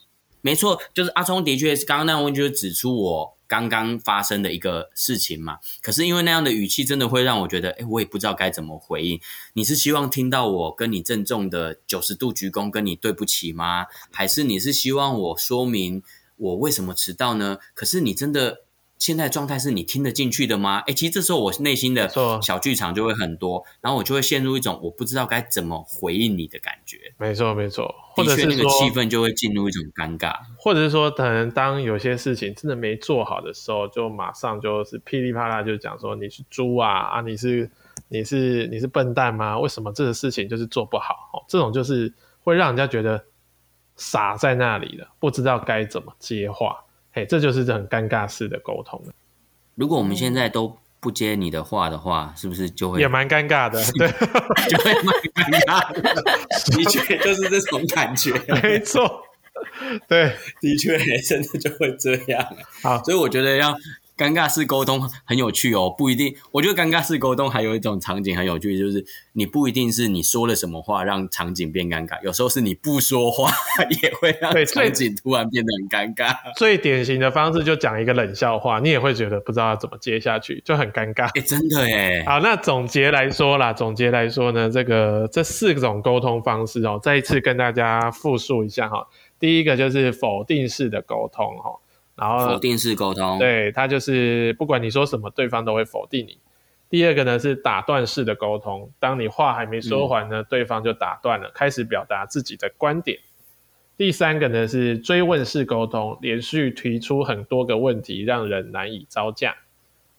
[0.46, 3.36] 没错，就是阿聪的确是刚刚那个问，就是指出我。
[3.48, 9.20] 刚刚发生的一个事情嘛，可是因为那样的语气，真的会让我觉得，哎，我也不知道该怎么回应。
[9.52, 13.86] 你是希望听到我跟你郑重的九十度鞠躬，跟你对不起吗？
[14.10, 16.02] 还是你是希望我说明
[16.38, 17.58] 我为什么迟到呢？
[17.72, 18.65] 可是你真的。
[18.98, 20.82] 现在状态是你听得进去的吗？
[20.86, 22.08] 哎，其实这时候我内心的
[22.42, 26.98] 小剧场就会很多，然后我就会陷入一种我不知道该怎么回应你的感觉。
[27.18, 37.70] 没错，没错，或者是那个气氛就会进入一种尴尬，或者是说，可能当有些事情真的没做好的时候，就马上就是噼里啪啦就讲说你是猪啊啊，你是
[38.08, 39.58] 你是你是笨蛋吗？
[39.58, 41.14] 为什么这个事情就是做不好？
[41.34, 43.22] 哦，这种就是会让人家觉得
[43.96, 46.82] 傻在那里了，不知道该怎么接话。
[47.16, 49.02] 哎，这就是很尴尬式的沟通。
[49.74, 53.82] 如果我们现在都不接你的话的话，是不是就会也蛮尴尬的？
[53.98, 54.08] 对，
[54.68, 56.02] 就会蛮尴尬的。
[56.76, 59.22] 的确就是这种感觉， 没错。
[60.06, 62.46] 对，的确真的就会这样。
[62.82, 63.74] 好，所以我觉得要。
[64.16, 66.34] 尴尬式沟通很有趣哦，不一定。
[66.50, 73.50] 我觉得尴尬式沟通还有一种场景很有趣，就是你不一定是你说了什么话让场景变尴尬，有时候是你不说话
[74.02, 76.34] 也会让场景突然变得很尴尬。
[76.56, 81.28] 最典型的方式就讲一个冷笑话，你也会觉得不知道要怎么接下去，就很尴尬。
[81.38, 82.24] 哎，真的耶。
[82.26, 89.06] 好，那总结来说啦，总结来说呢，这个这四种沟通方式哦，再一次跟大家复述一下哈。
[89.38, 91.78] 第一个就是否定式的沟通哈。
[92.16, 96.38] 然后否定式沟通，对，他就是不管你说什么，对方都会否定你。
[96.88, 103.18] 第二个呢是打断式的沟通，当你话还没说完呢，嗯、对方就打断了，开始表达自己的观点。
[103.98, 109.54] 第三个呢是追问式沟通，连续提出很多个问题，让人难以招架。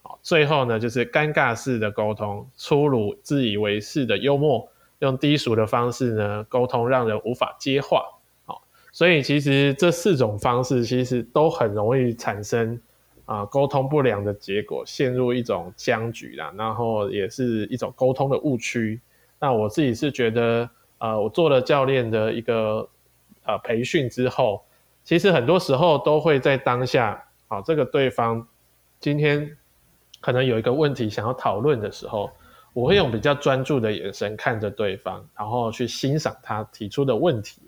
[0.02, 8.04] 好，最后呢就是尴尬式的沟通，粗鲁、自以为是的幽默，用低俗的方式呢沟通，让人无法接话。
[8.98, 12.76] 所以其实这四种方式其实都很容易产生
[13.26, 19.00] 啊沟通不良的结果，陷入一种僵局啦，然后也是一种沟通的误区。
[19.38, 22.88] 那我自己是觉得，呃，我做了教练的一个
[23.44, 24.64] 呃培训之后，
[25.04, 28.44] 其实很多时候都会在当下，啊，这个对方
[28.98, 29.56] 今天
[30.20, 32.32] 可能有一个问题想要讨论的时候，
[32.72, 37.62] 我会用比较专注的眼神看着对方，然后去欣赏他提出的问题。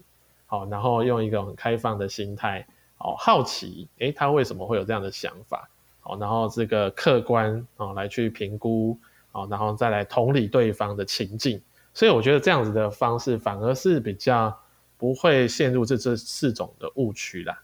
[0.50, 5.70] 好，然后用一个很开放的心态，好，好奇，诶，他为什么会有这样的想法？
[6.00, 8.98] 好，然后这个客观啊来去评估，
[9.30, 11.62] 好，然后再来同理对方的情境。
[11.94, 14.52] 所以我觉得这样子的方式反而是比较
[14.98, 17.62] 不会陷入这这四种的误区啦。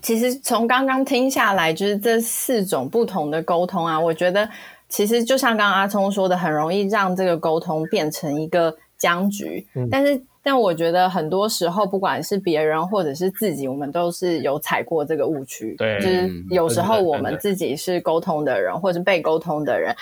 [0.00, 4.48] 其实从刚刚听下来，就是这四种不同的沟通啊，我觉得
[4.88, 10.24] 其实就像刚刚阿聪说的，很容易让这个沟通变成一个僵局，嗯、但是。
[10.44, 15.76] 但我觉得很多时候，不管是别人或者是自己，我们都是有踩过这个误区。
[15.78, 19.94] 对，就是有时候我们自己是沟通的人，或者是被沟通的人，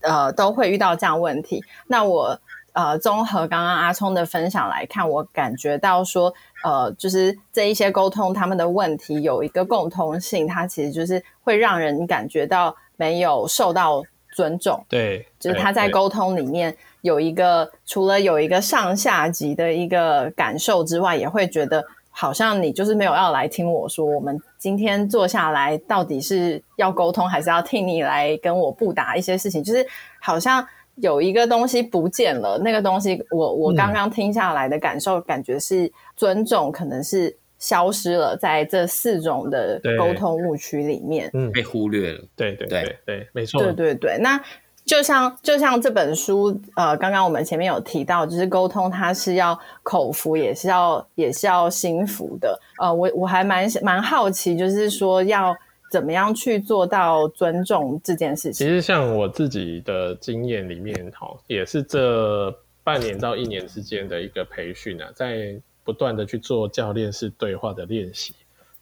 [0.00, 1.62] 呃，都会遇到这样问题。
[1.86, 2.40] 那我
[2.72, 6.32] 呃，综合刚刚阿聪的分享来看，我感觉到说，
[6.64, 14.02] 呃，就是这一些沟通他们的问题有一个共通性，它其实就是会让人感觉到没有受到
[14.34, 14.82] 尊重。
[14.88, 16.74] 对，就是他在沟通里面。
[17.02, 29.62] 有一个除了有一个上下级的一个感受之外，也会觉得好像你就是没有要来听我说，我们今天坐下来到底是要沟通，还是要听你来跟我布达一些事情？
[29.62, 29.84] 就是
[30.20, 30.64] 好像
[30.96, 42.20] 有一个东西不见了，那个东西我我刚刚听下来的感受，嗯、感觉是尊重，可能是消失了，在这四种的沟通误区里面，嗯，被忽略了。
[42.36, 44.40] 对对对对，没错，对对对，那。
[44.84, 52.60] 就像就像这本书，呃，刚刚我们前面有提到，就是沟通它是要口服，也是要也是要心服的。
[52.78, 55.56] 呃，我我还蛮蛮好奇，就是说要
[55.90, 58.66] 怎么样去做到尊重这件事情。
[58.66, 62.52] 其实像我自己的经验里面，哈，也是这
[62.82, 65.54] 半年到一年之间的一个培训啊，在
[65.84, 68.34] 不断的去做教练式对话的练习。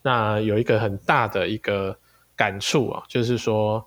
[0.02, 1.94] 那有一个很大的一个
[2.34, 3.84] 感触啊，就是说。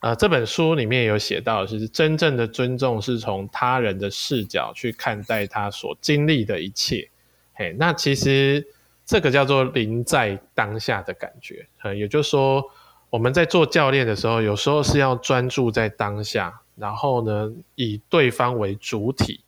[0.00, 7.08] 呃，这本书里面有写到，就是真正的尊重是从他人的视角去看待他所经历的一切。
[7.54, 8.64] 嘿，那其实
[9.06, 11.66] 这个叫做临在当下的感觉。
[11.82, 12.62] 呃，也就是说，
[13.08, 19.40] 我们在做教练的时候，有时候是要专注在当下，然后呢，以对方为主体，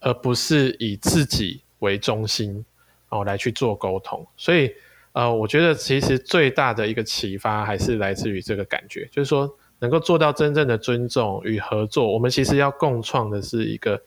[0.00, 2.62] 而不是以自己为中心
[3.08, 4.26] 哦来去做沟通。
[4.36, 4.74] 所以，
[5.12, 9.48] 呃，我觉得其实最大的一个启发还是来自于这个感觉，就是说。
[9.82, 14.00] 能够做到真正的尊重与合作，我们其实要共创的是一个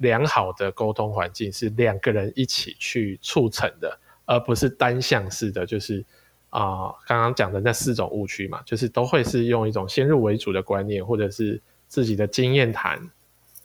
[0.00, 5.64] 良好的沟通环境，是两个人一起去促成的，而不是单向式的。
[5.64, 6.04] 就是
[6.50, 12.98] 啊，呃，刚刚讲的那四种误区嘛，就是都会是用一种先入为主的观念，或者是自己的经验谈。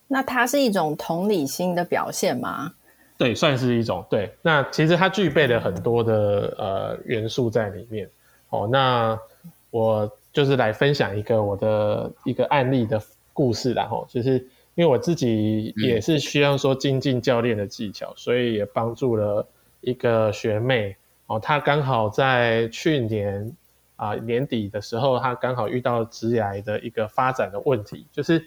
[0.08, 2.74] 那它是一种同理心的表现吗？
[3.18, 4.06] 对，算是一种。
[4.12, 8.08] 对，那其实它具备了很多的呃元素在里面。
[8.50, 9.20] 哦，那
[9.72, 10.08] 我。
[10.38, 13.02] 就是来分享一个我的一个案例的
[13.34, 14.34] 故事，然后就是
[14.76, 19.48] 因为我自己也是需要说精进教练的技巧，所以也帮助了
[19.82, 23.52] 一个学妹哦，她刚好在去年
[23.96, 28.46] 啊年底的时候，她刚好遇到职涯的一个发展的问题，就是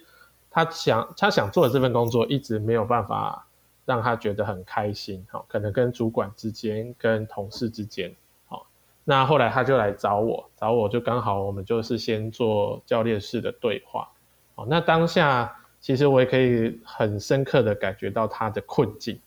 [0.48, 3.44] 她想她想做的这份工作一直没有办法
[3.84, 8.14] 让她觉得很开心，哈，可能跟主管之间、跟同事之间。
[9.04, 14.08] 那后来他就来找我，找我就刚好我们就是先做教练式的对话，
[14.54, 19.18] 哦，那当下其实我也可以很深刻的感觉到他的困境，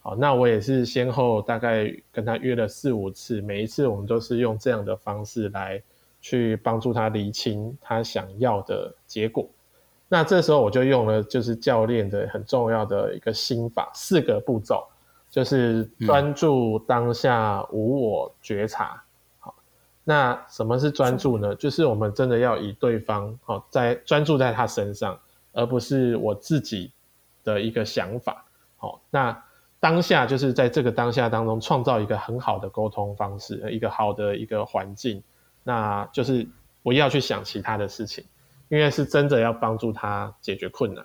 [0.00, 5.80] 好，那我也是先后大概跟他约了四五次，每一次我们都是用这样的方式来
[6.20, 9.48] 去帮助他厘清他想要的结果。
[10.08, 14.84] 那这时候我就用了就是教练的很重要的一个心法，四个步骤，
[15.30, 19.02] 就是专注当下，无我觉察。
[20.04, 21.54] 那什么是专注呢？
[21.54, 25.18] 就是我们真的要以对方哦，在专注在他身上，
[25.52, 26.90] 而不是我自己
[27.44, 28.44] 的一个想法。
[28.76, 29.44] 好，那
[29.78, 35.22] 当下就是在这个当下当中创造一个很好的沟通方式，一个好的一个环境。
[35.62, 36.44] 那就是
[36.82, 38.24] 不要去想其他的事情，
[38.68, 41.04] 因为是真的要帮助他解决困难。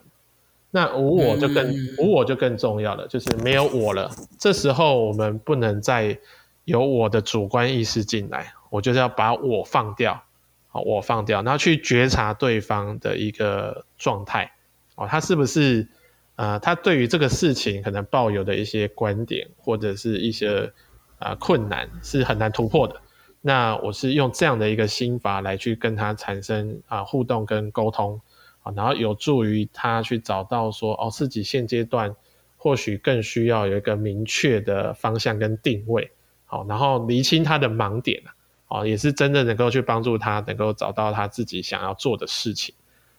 [0.72, 4.10] 那无我就更无我就更重要了，就是没有我了。
[4.40, 6.20] 这时候我们不能再
[6.66, 8.54] 有我的主观意识进来。
[8.78, 10.24] 我就是要把我放掉，
[10.68, 14.52] 好，我放掉，然后去觉察对方的一个状态，
[14.94, 15.88] 哦，他是不是，
[16.36, 20.72] 呃，他对于这个事情可能抱有的一些观点或者是一些
[21.18, 23.02] 啊、困难是很难突破的。
[23.42, 28.22] 那我是用这样的一个心法来去跟他产生啊、互动跟沟通，
[28.62, 32.16] 啊，然后有助于他去找到说，哦，自己现阶段
[32.58, 36.12] 或许更需要有一个明确的方向跟定位，
[36.46, 38.22] 好，然后厘清他的盲点。
[38.70, 42.76] 哦，也是真的能够去帮助他，能够找到他自己想要做的事情。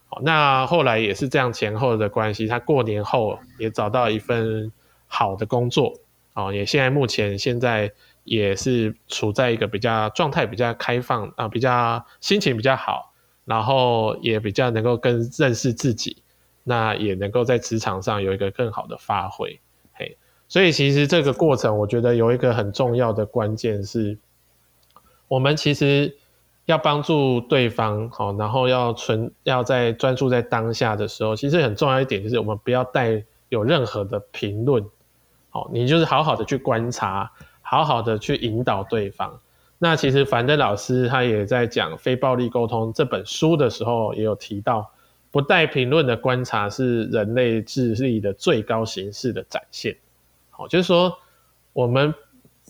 [0.06, 4.70] 好，那后来也是这样前后的关系，他过年后也找到一份
[5.06, 5.94] 好的工作。
[6.34, 7.90] 哦，也现在目前现在
[8.24, 13.14] 也是处在一个比较状态比较开放啊，比较心情比较好，
[13.46, 16.22] 然后也比较能够更认识自己，
[16.62, 19.58] 那也能够在职场上有一个更好的发挥。
[19.94, 24.18] 嘿，所以其实这个过程，我觉得有一个很重要的关键是。
[25.28, 26.16] 我们其实
[26.64, 34.84] 要帮助对方，好，然后要存要在专注在当下的时候，其实很重要一点就是我们不要带有任何的评论，
[35.50, 39.38] 好，你就是好好的去观察，好好的去引导对方。
[39.78, 44.90] 那其实樊登老师他也在讲《非暴力沟通》这本书的时候，也有提到，
[45.30, 49.96] 不带评论的观察是人类智力的最高形式的展现。
[50.50, 51.18] 好，就是说
[51.74, 52.14] 我们。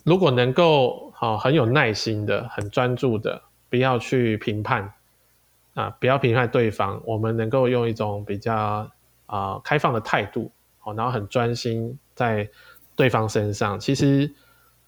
[0.05, 4.93] 如果能够好很有耐心的、很专注的，不要去评判
[5.75, 8.89] 啊，不要评判对方，我们能够用一种比较
[9.27, 12.49] 啊、开放的态度，好，然后很专心在
[12.95, 13.81] 对方身上。
[13.81, 14.33] 其实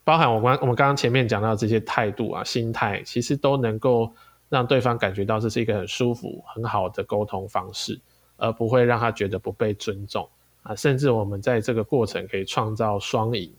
[0.04, 4.14] 包含我刚我们刚刚前面讲到这些态度啊、心态，其实都能够
[4.48, 8.00] 让对方感觉到这是一个很舒服、很好的沟通方式，
[8.36, 10.28] 而不会让他觉得不被尊重
[10.62, 10.76] 啊。
[10.76, 13.52] 甚至我们在这个过程可以创造双赢，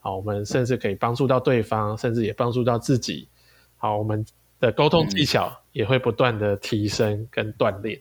[0.00, 3.28] 好，我们甚至可以帮助到对方，甚至也帮助到自己。
[3.76, 4.24] 好，我们
[4.60, 8.00] 的沟通技巧也会不断的提升跟锻炼。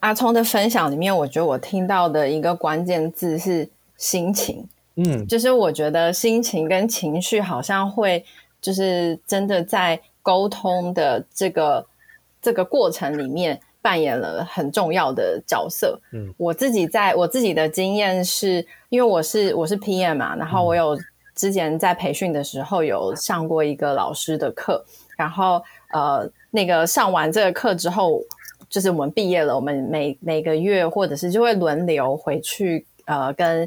[0.00, 4.68] 阿聪的分享里面，我觉得我听到的一个关键字是心情。
[4.94, 8.24] 嗯，就是我觉得心情跟情绪好像会，
[8.60, 11.86] 就是真的在沟通的这个
[12.42, 15.98] 这个过程里面扮演了很重要的角色。
[16.12, 20.94] 嗯，我自己在我自己的经验是，因为我是我是 PM 嘛，然后我有
[21.34, 24.84] 之前在培训的时候有上过一个老师的课，
[25.16, 25.62] 然后
[25.92, 28.22] 呃，那个上完这个课之后。
[28.70, 33.66] 就是我们毕业了，我们每每个月或者是就会轮流回去，呃，跟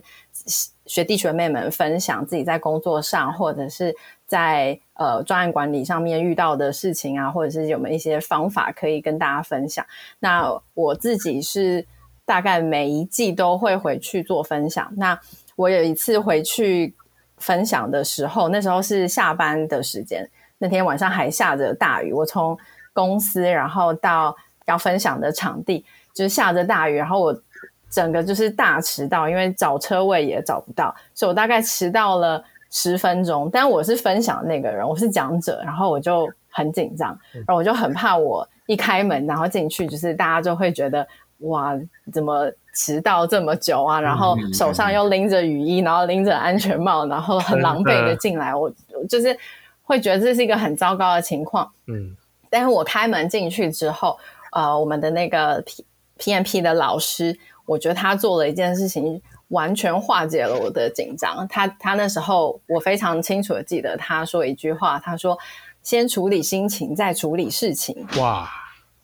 [0.86, 3.96] 学弟学妹们分享自己在工作上或者是
[4.32, 9.86] 在呃专案管理上面遇到的事情啊，或者是有没有一些方法可以跟大家分享。
[10.20, 11.86] 那我自己是
[12.24, 14.90] 大概每一季都会回去做分享。
[14.96, 15.20] 那
[15.58, 16.96] 我有一次回去
[17.36, 20.30] 分享的时候，那时候是下班的时间，
[20.60, 22.58] 那天晚上还下着大雨，我从
[22.94, 24.34] 公司然后到。
[24.68, 27.42] 要分享的场地就是下着大雨，然后我
[27.90, 32.42] 整个就是大迟到，因为找车位也找不到，所以我大概迟到了
[32.72, 33.48] 十分钟。
[33.54, 41.08] 但我是分享那个人，我是讲者，然后我就很紧张，然后我就很怕我一开门然后进去，就是大家就会觉得
[41.40, 41.80] 哇，
[42.12, 44.02] 怎么迟到这么久啊？
[44.02, 48.74] 然后手上又拎着雨衣，然后拎着安全帽，然后很狼狈的进来，我
[49.08, 49.38] 就是
[49.84, 51.72] 会觉得这是一个很糟糕的情况。
[51.86, 52.16] 嗯，
[52.50, 54.18] 但是我开门进去之后。
[54.54, 55.86] 呃，我们的那个 P
[56.20, 57.34] PMP 的老师，
[57.66, 61.48] 我觉得他做了一件事情，完全化解了我的紧张。
[61.48, 65.38] 他他那时候，我非常清楚的记得他说一句话，他说
[65.82, 68.50] ：“先处理心情，再处理事情。”哇！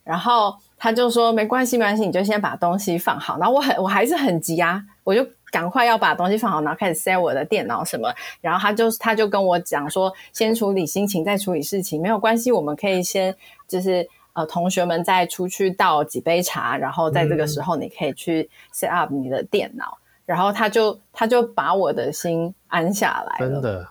[0.03, 8.13] 然后他就说：“没关系，没关系，你就先把东西放好。”然后我很我还是很急啊，我就赶快要把东西放好，然后开始 set 我的电脑什么。
[8.41, 13.35] 然后他就他就跟我讲说：“先处理心情，再处理事情，没有关系，我们可以先
[13.67, 23.88] 就是。”呃，同学们再出去倒几杯茶，然后在这个时候你可以去 set up 你的电脑，嗯、然后他就他就把我的心安下来了，真的，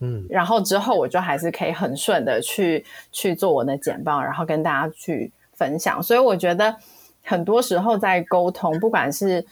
[0.00, 6.02] 嗯，然后之后我就还是可以很顺的去去做我的简报，然后跟大家去分享。
[6.02, 6.76] 所以我觉得
[7.24, 9.42] 很多时候在沟通，不管是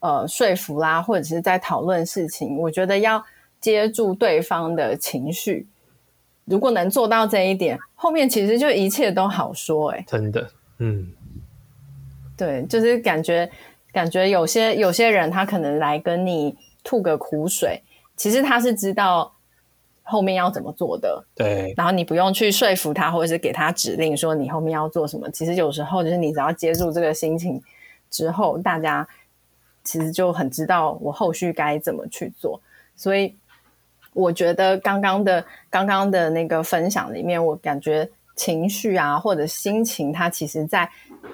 [0.00, 3.22] 呃说服啦，或者是在讨论事情，我觉得要
[3.60, 5.66] 接住对方的情绪。
[6.46, 10.48] 如果能做到这一点，后面其实就一切都好说哎、欸，真的，
[10.78, 11.12] 嗯，
[12.34, 13.50] 对，就是感觉
[13.96, 17.82] 感觉有些有些人他可能来跟你吐个苦水，
[18.14, 19.32] 其实他是知道
[20.02, 27.58] 后面要怎么做的，对，然后你不用去说服他，或者是给他指令说你后面要做什么，其实有时候就是你只要接住这个心情
[28.10, 29.08] 之后，大家
[29.82, 32.60] 其实就很知道我后续该怎么去做，
[32.94, 33.34] 所以。
[34.12, 40.88] 我觉得刚刚的刚刚的那个分享里面，我感觉情绪啊或者心情，它其实在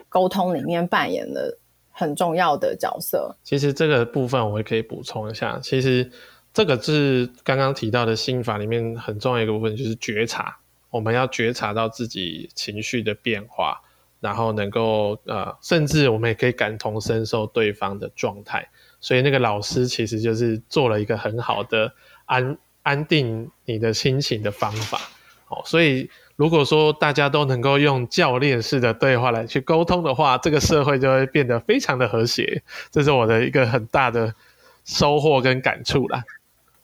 [0.08, 1.56] 沟通里面扮演了
[1.92, 3.36] 很重要的角色。
[3.44, 6.10] 其实这个部分我也可以补充一下，其实
[6.52, 10.58] 这个是刚刚提到的心法里面很重要一个部分，就是觉察。
[10.90, 13.80] 我们要觉察到自己情绪的变化，
[14.20, 18.68] 然后能够呃，甚至我们也可以感同身受对方的状态。
[19.00, 21.92] 所以那个老师其实就是做了一个很好的
[22.24, 22.58] 安。
[22.84, 24.98] 安定你的心情的方法，
[25.46, 26.10] 哦，所以
[26.42, 32.64] 如果说大家都能够用教练式的对话来去沟通的话，这个社会就会变得非常的和谐。
[32.90, 34.34] 这是我的一个很大的
[34.84, 36.24] 收获跟感触啦。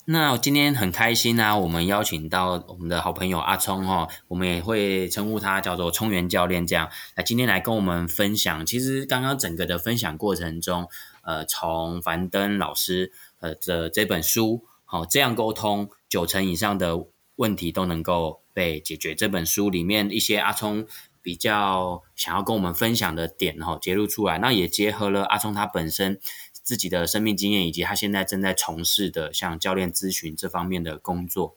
[0.05, 8.65] 那我今天很开心啊，我们邀请到我们的好朋友阿聪哦，我们也会称呼他叫做聪元教练，这样来今天来跟我们分享。
[8.65, 10.89] 其实刚刚整个的分享过程中，
[11.23, 14.63] 呃，从樊登老师呃的这本书。
[14.85, 16.95] 好，这样沟通，九成以上的
[17.39, 19.15] 问题都能够被解决。
[19.15, 20.87] 这本书里面一些阿聪
[21.23, 24.39] 比较想要跟我们分享的点，哈，揭露出来。
[24.39, 26.21] 那也结合了阿聪他本身
[26.53, 31.57] 自己的生命经验，以及他现在正在从事的像教练咨询这方面的工作，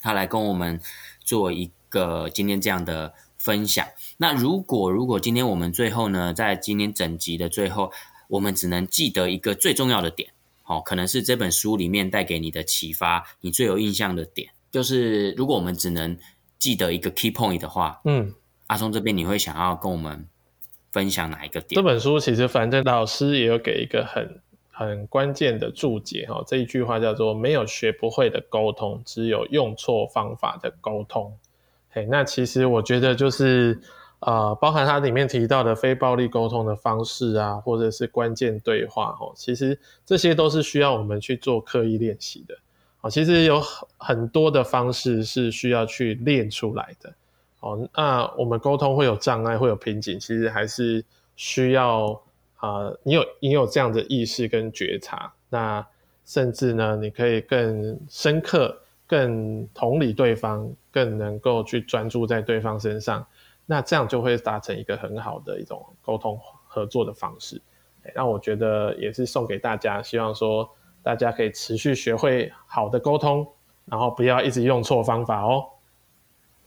[0.00, 0.80] 他来跟我们
[1.24, 3.86] 做一个今天这样的分享。
[4.18, 7.92] 那如果如果今天我们最后呢，在今天整集的最后，
[8.28, 10.30] 我们只能记得一个最重要的点。
[10.64, 16.16] 哦，可能是这本书里面带给你的启发，你最有印象的点，就是如果我们只能
[16.58, 18.34] 记得一个 key point 的话，嗯，
[18.66, 20.26] 阿松这边你会想要跟我们
[20.90, 21.76] 分享哪一个点？
[21.76, 24.40] 这本书其实反正老师也有给一个很
[24.70, 31.36] 很关键的注解哈，这一句话叫做“没有学不会的沟通，只有用错方法的沟通”。
[31.90, 33.80] 嘿，那其实我觉得就是
[34.20, 42.58] 呃，包含它里面提到的非暴力沟通的方式啊，或者是关键对话哦，其实这些都是需要我们去做刻意练习的。
[43.10, 43.60] 其实有
[43.96, 47.14] 很多的方式是需要去练出来的。
[47.60, 51.04] 哦，那我们沟通会有障碍，会有瓶颈，其实还是
[51.36, 52.20] 需要
[52.60, 55.86] 啊、你有你有这样的意识跟觉察，那
[56.26, 63.24] 甚至呢，你可以更深刻、更同理对方，更能够去专注在对方身上，
[63.64, 67.60] 那这样就会达成一个很好的一种沟通合作的方式。
[68.14, 70.68] 那我觉得也是送给大家，希望说
[71.08, 73.48] 大家可以持续学会好的沟通，
[73.86, 75.64] 然后不要一直用错方法哦。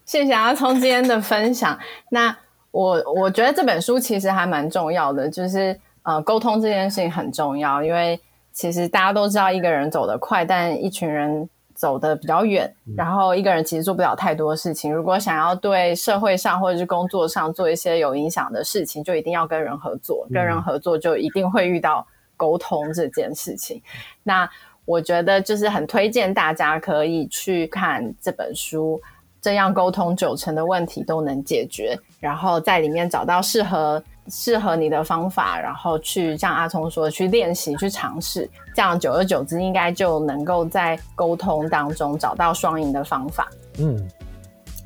[0.04, 1.78] 谢谢阿聪今天的分享。
[2.10, 2.36] 那
[2.72, 8.20] 我我觉得这本书其实还蛮重要的，就是呃，沟通这件事情很重要，因为
[8.52, 12.74] 其实大家都知道一个人走得快，但一群人走得比较远。
[12.98, 14.92] 然后一个人其实做不了太多事情。
[14.92, 20.26] 如果想要对社会上或者是工作上做一些有影响的事情，就一定要跟人合作。
[20.34, 22.08] 跟人合作就一定会遇到
[22.42, 23.80] 沟通这件事情。
[24.24, 24.50] 那
[24.86, 29.00] 我觉得就是很推荐大家可以去看这本书。
[29.44, 43.50] 这样沟通九成的问题都能解决，然后在里面找到适合适合你的方法，然后去像阿聪说去练习、去尝试，这样久而久之应该就能够在沟通当中找到双赢的方法。
[43.80, 44.08] 嗯。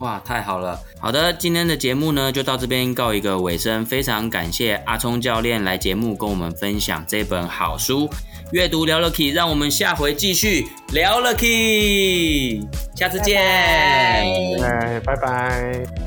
[0.05, 0.79] 哇，太好了！
[0.99, 3.83] 好的，今天的节目呢就到这边告一个尾声。
[3.83, 8.07] 非常感谢阿聪教练来节目跟我们分享这本好书
[8.51, 12.61] 《阅读聊了 Key》，让我们下回继续聊了 Key，
[12.95, 13.41] 下次见，
[14.59, 14.99] 拜拜。
[14.99, 16.04] 拜拜。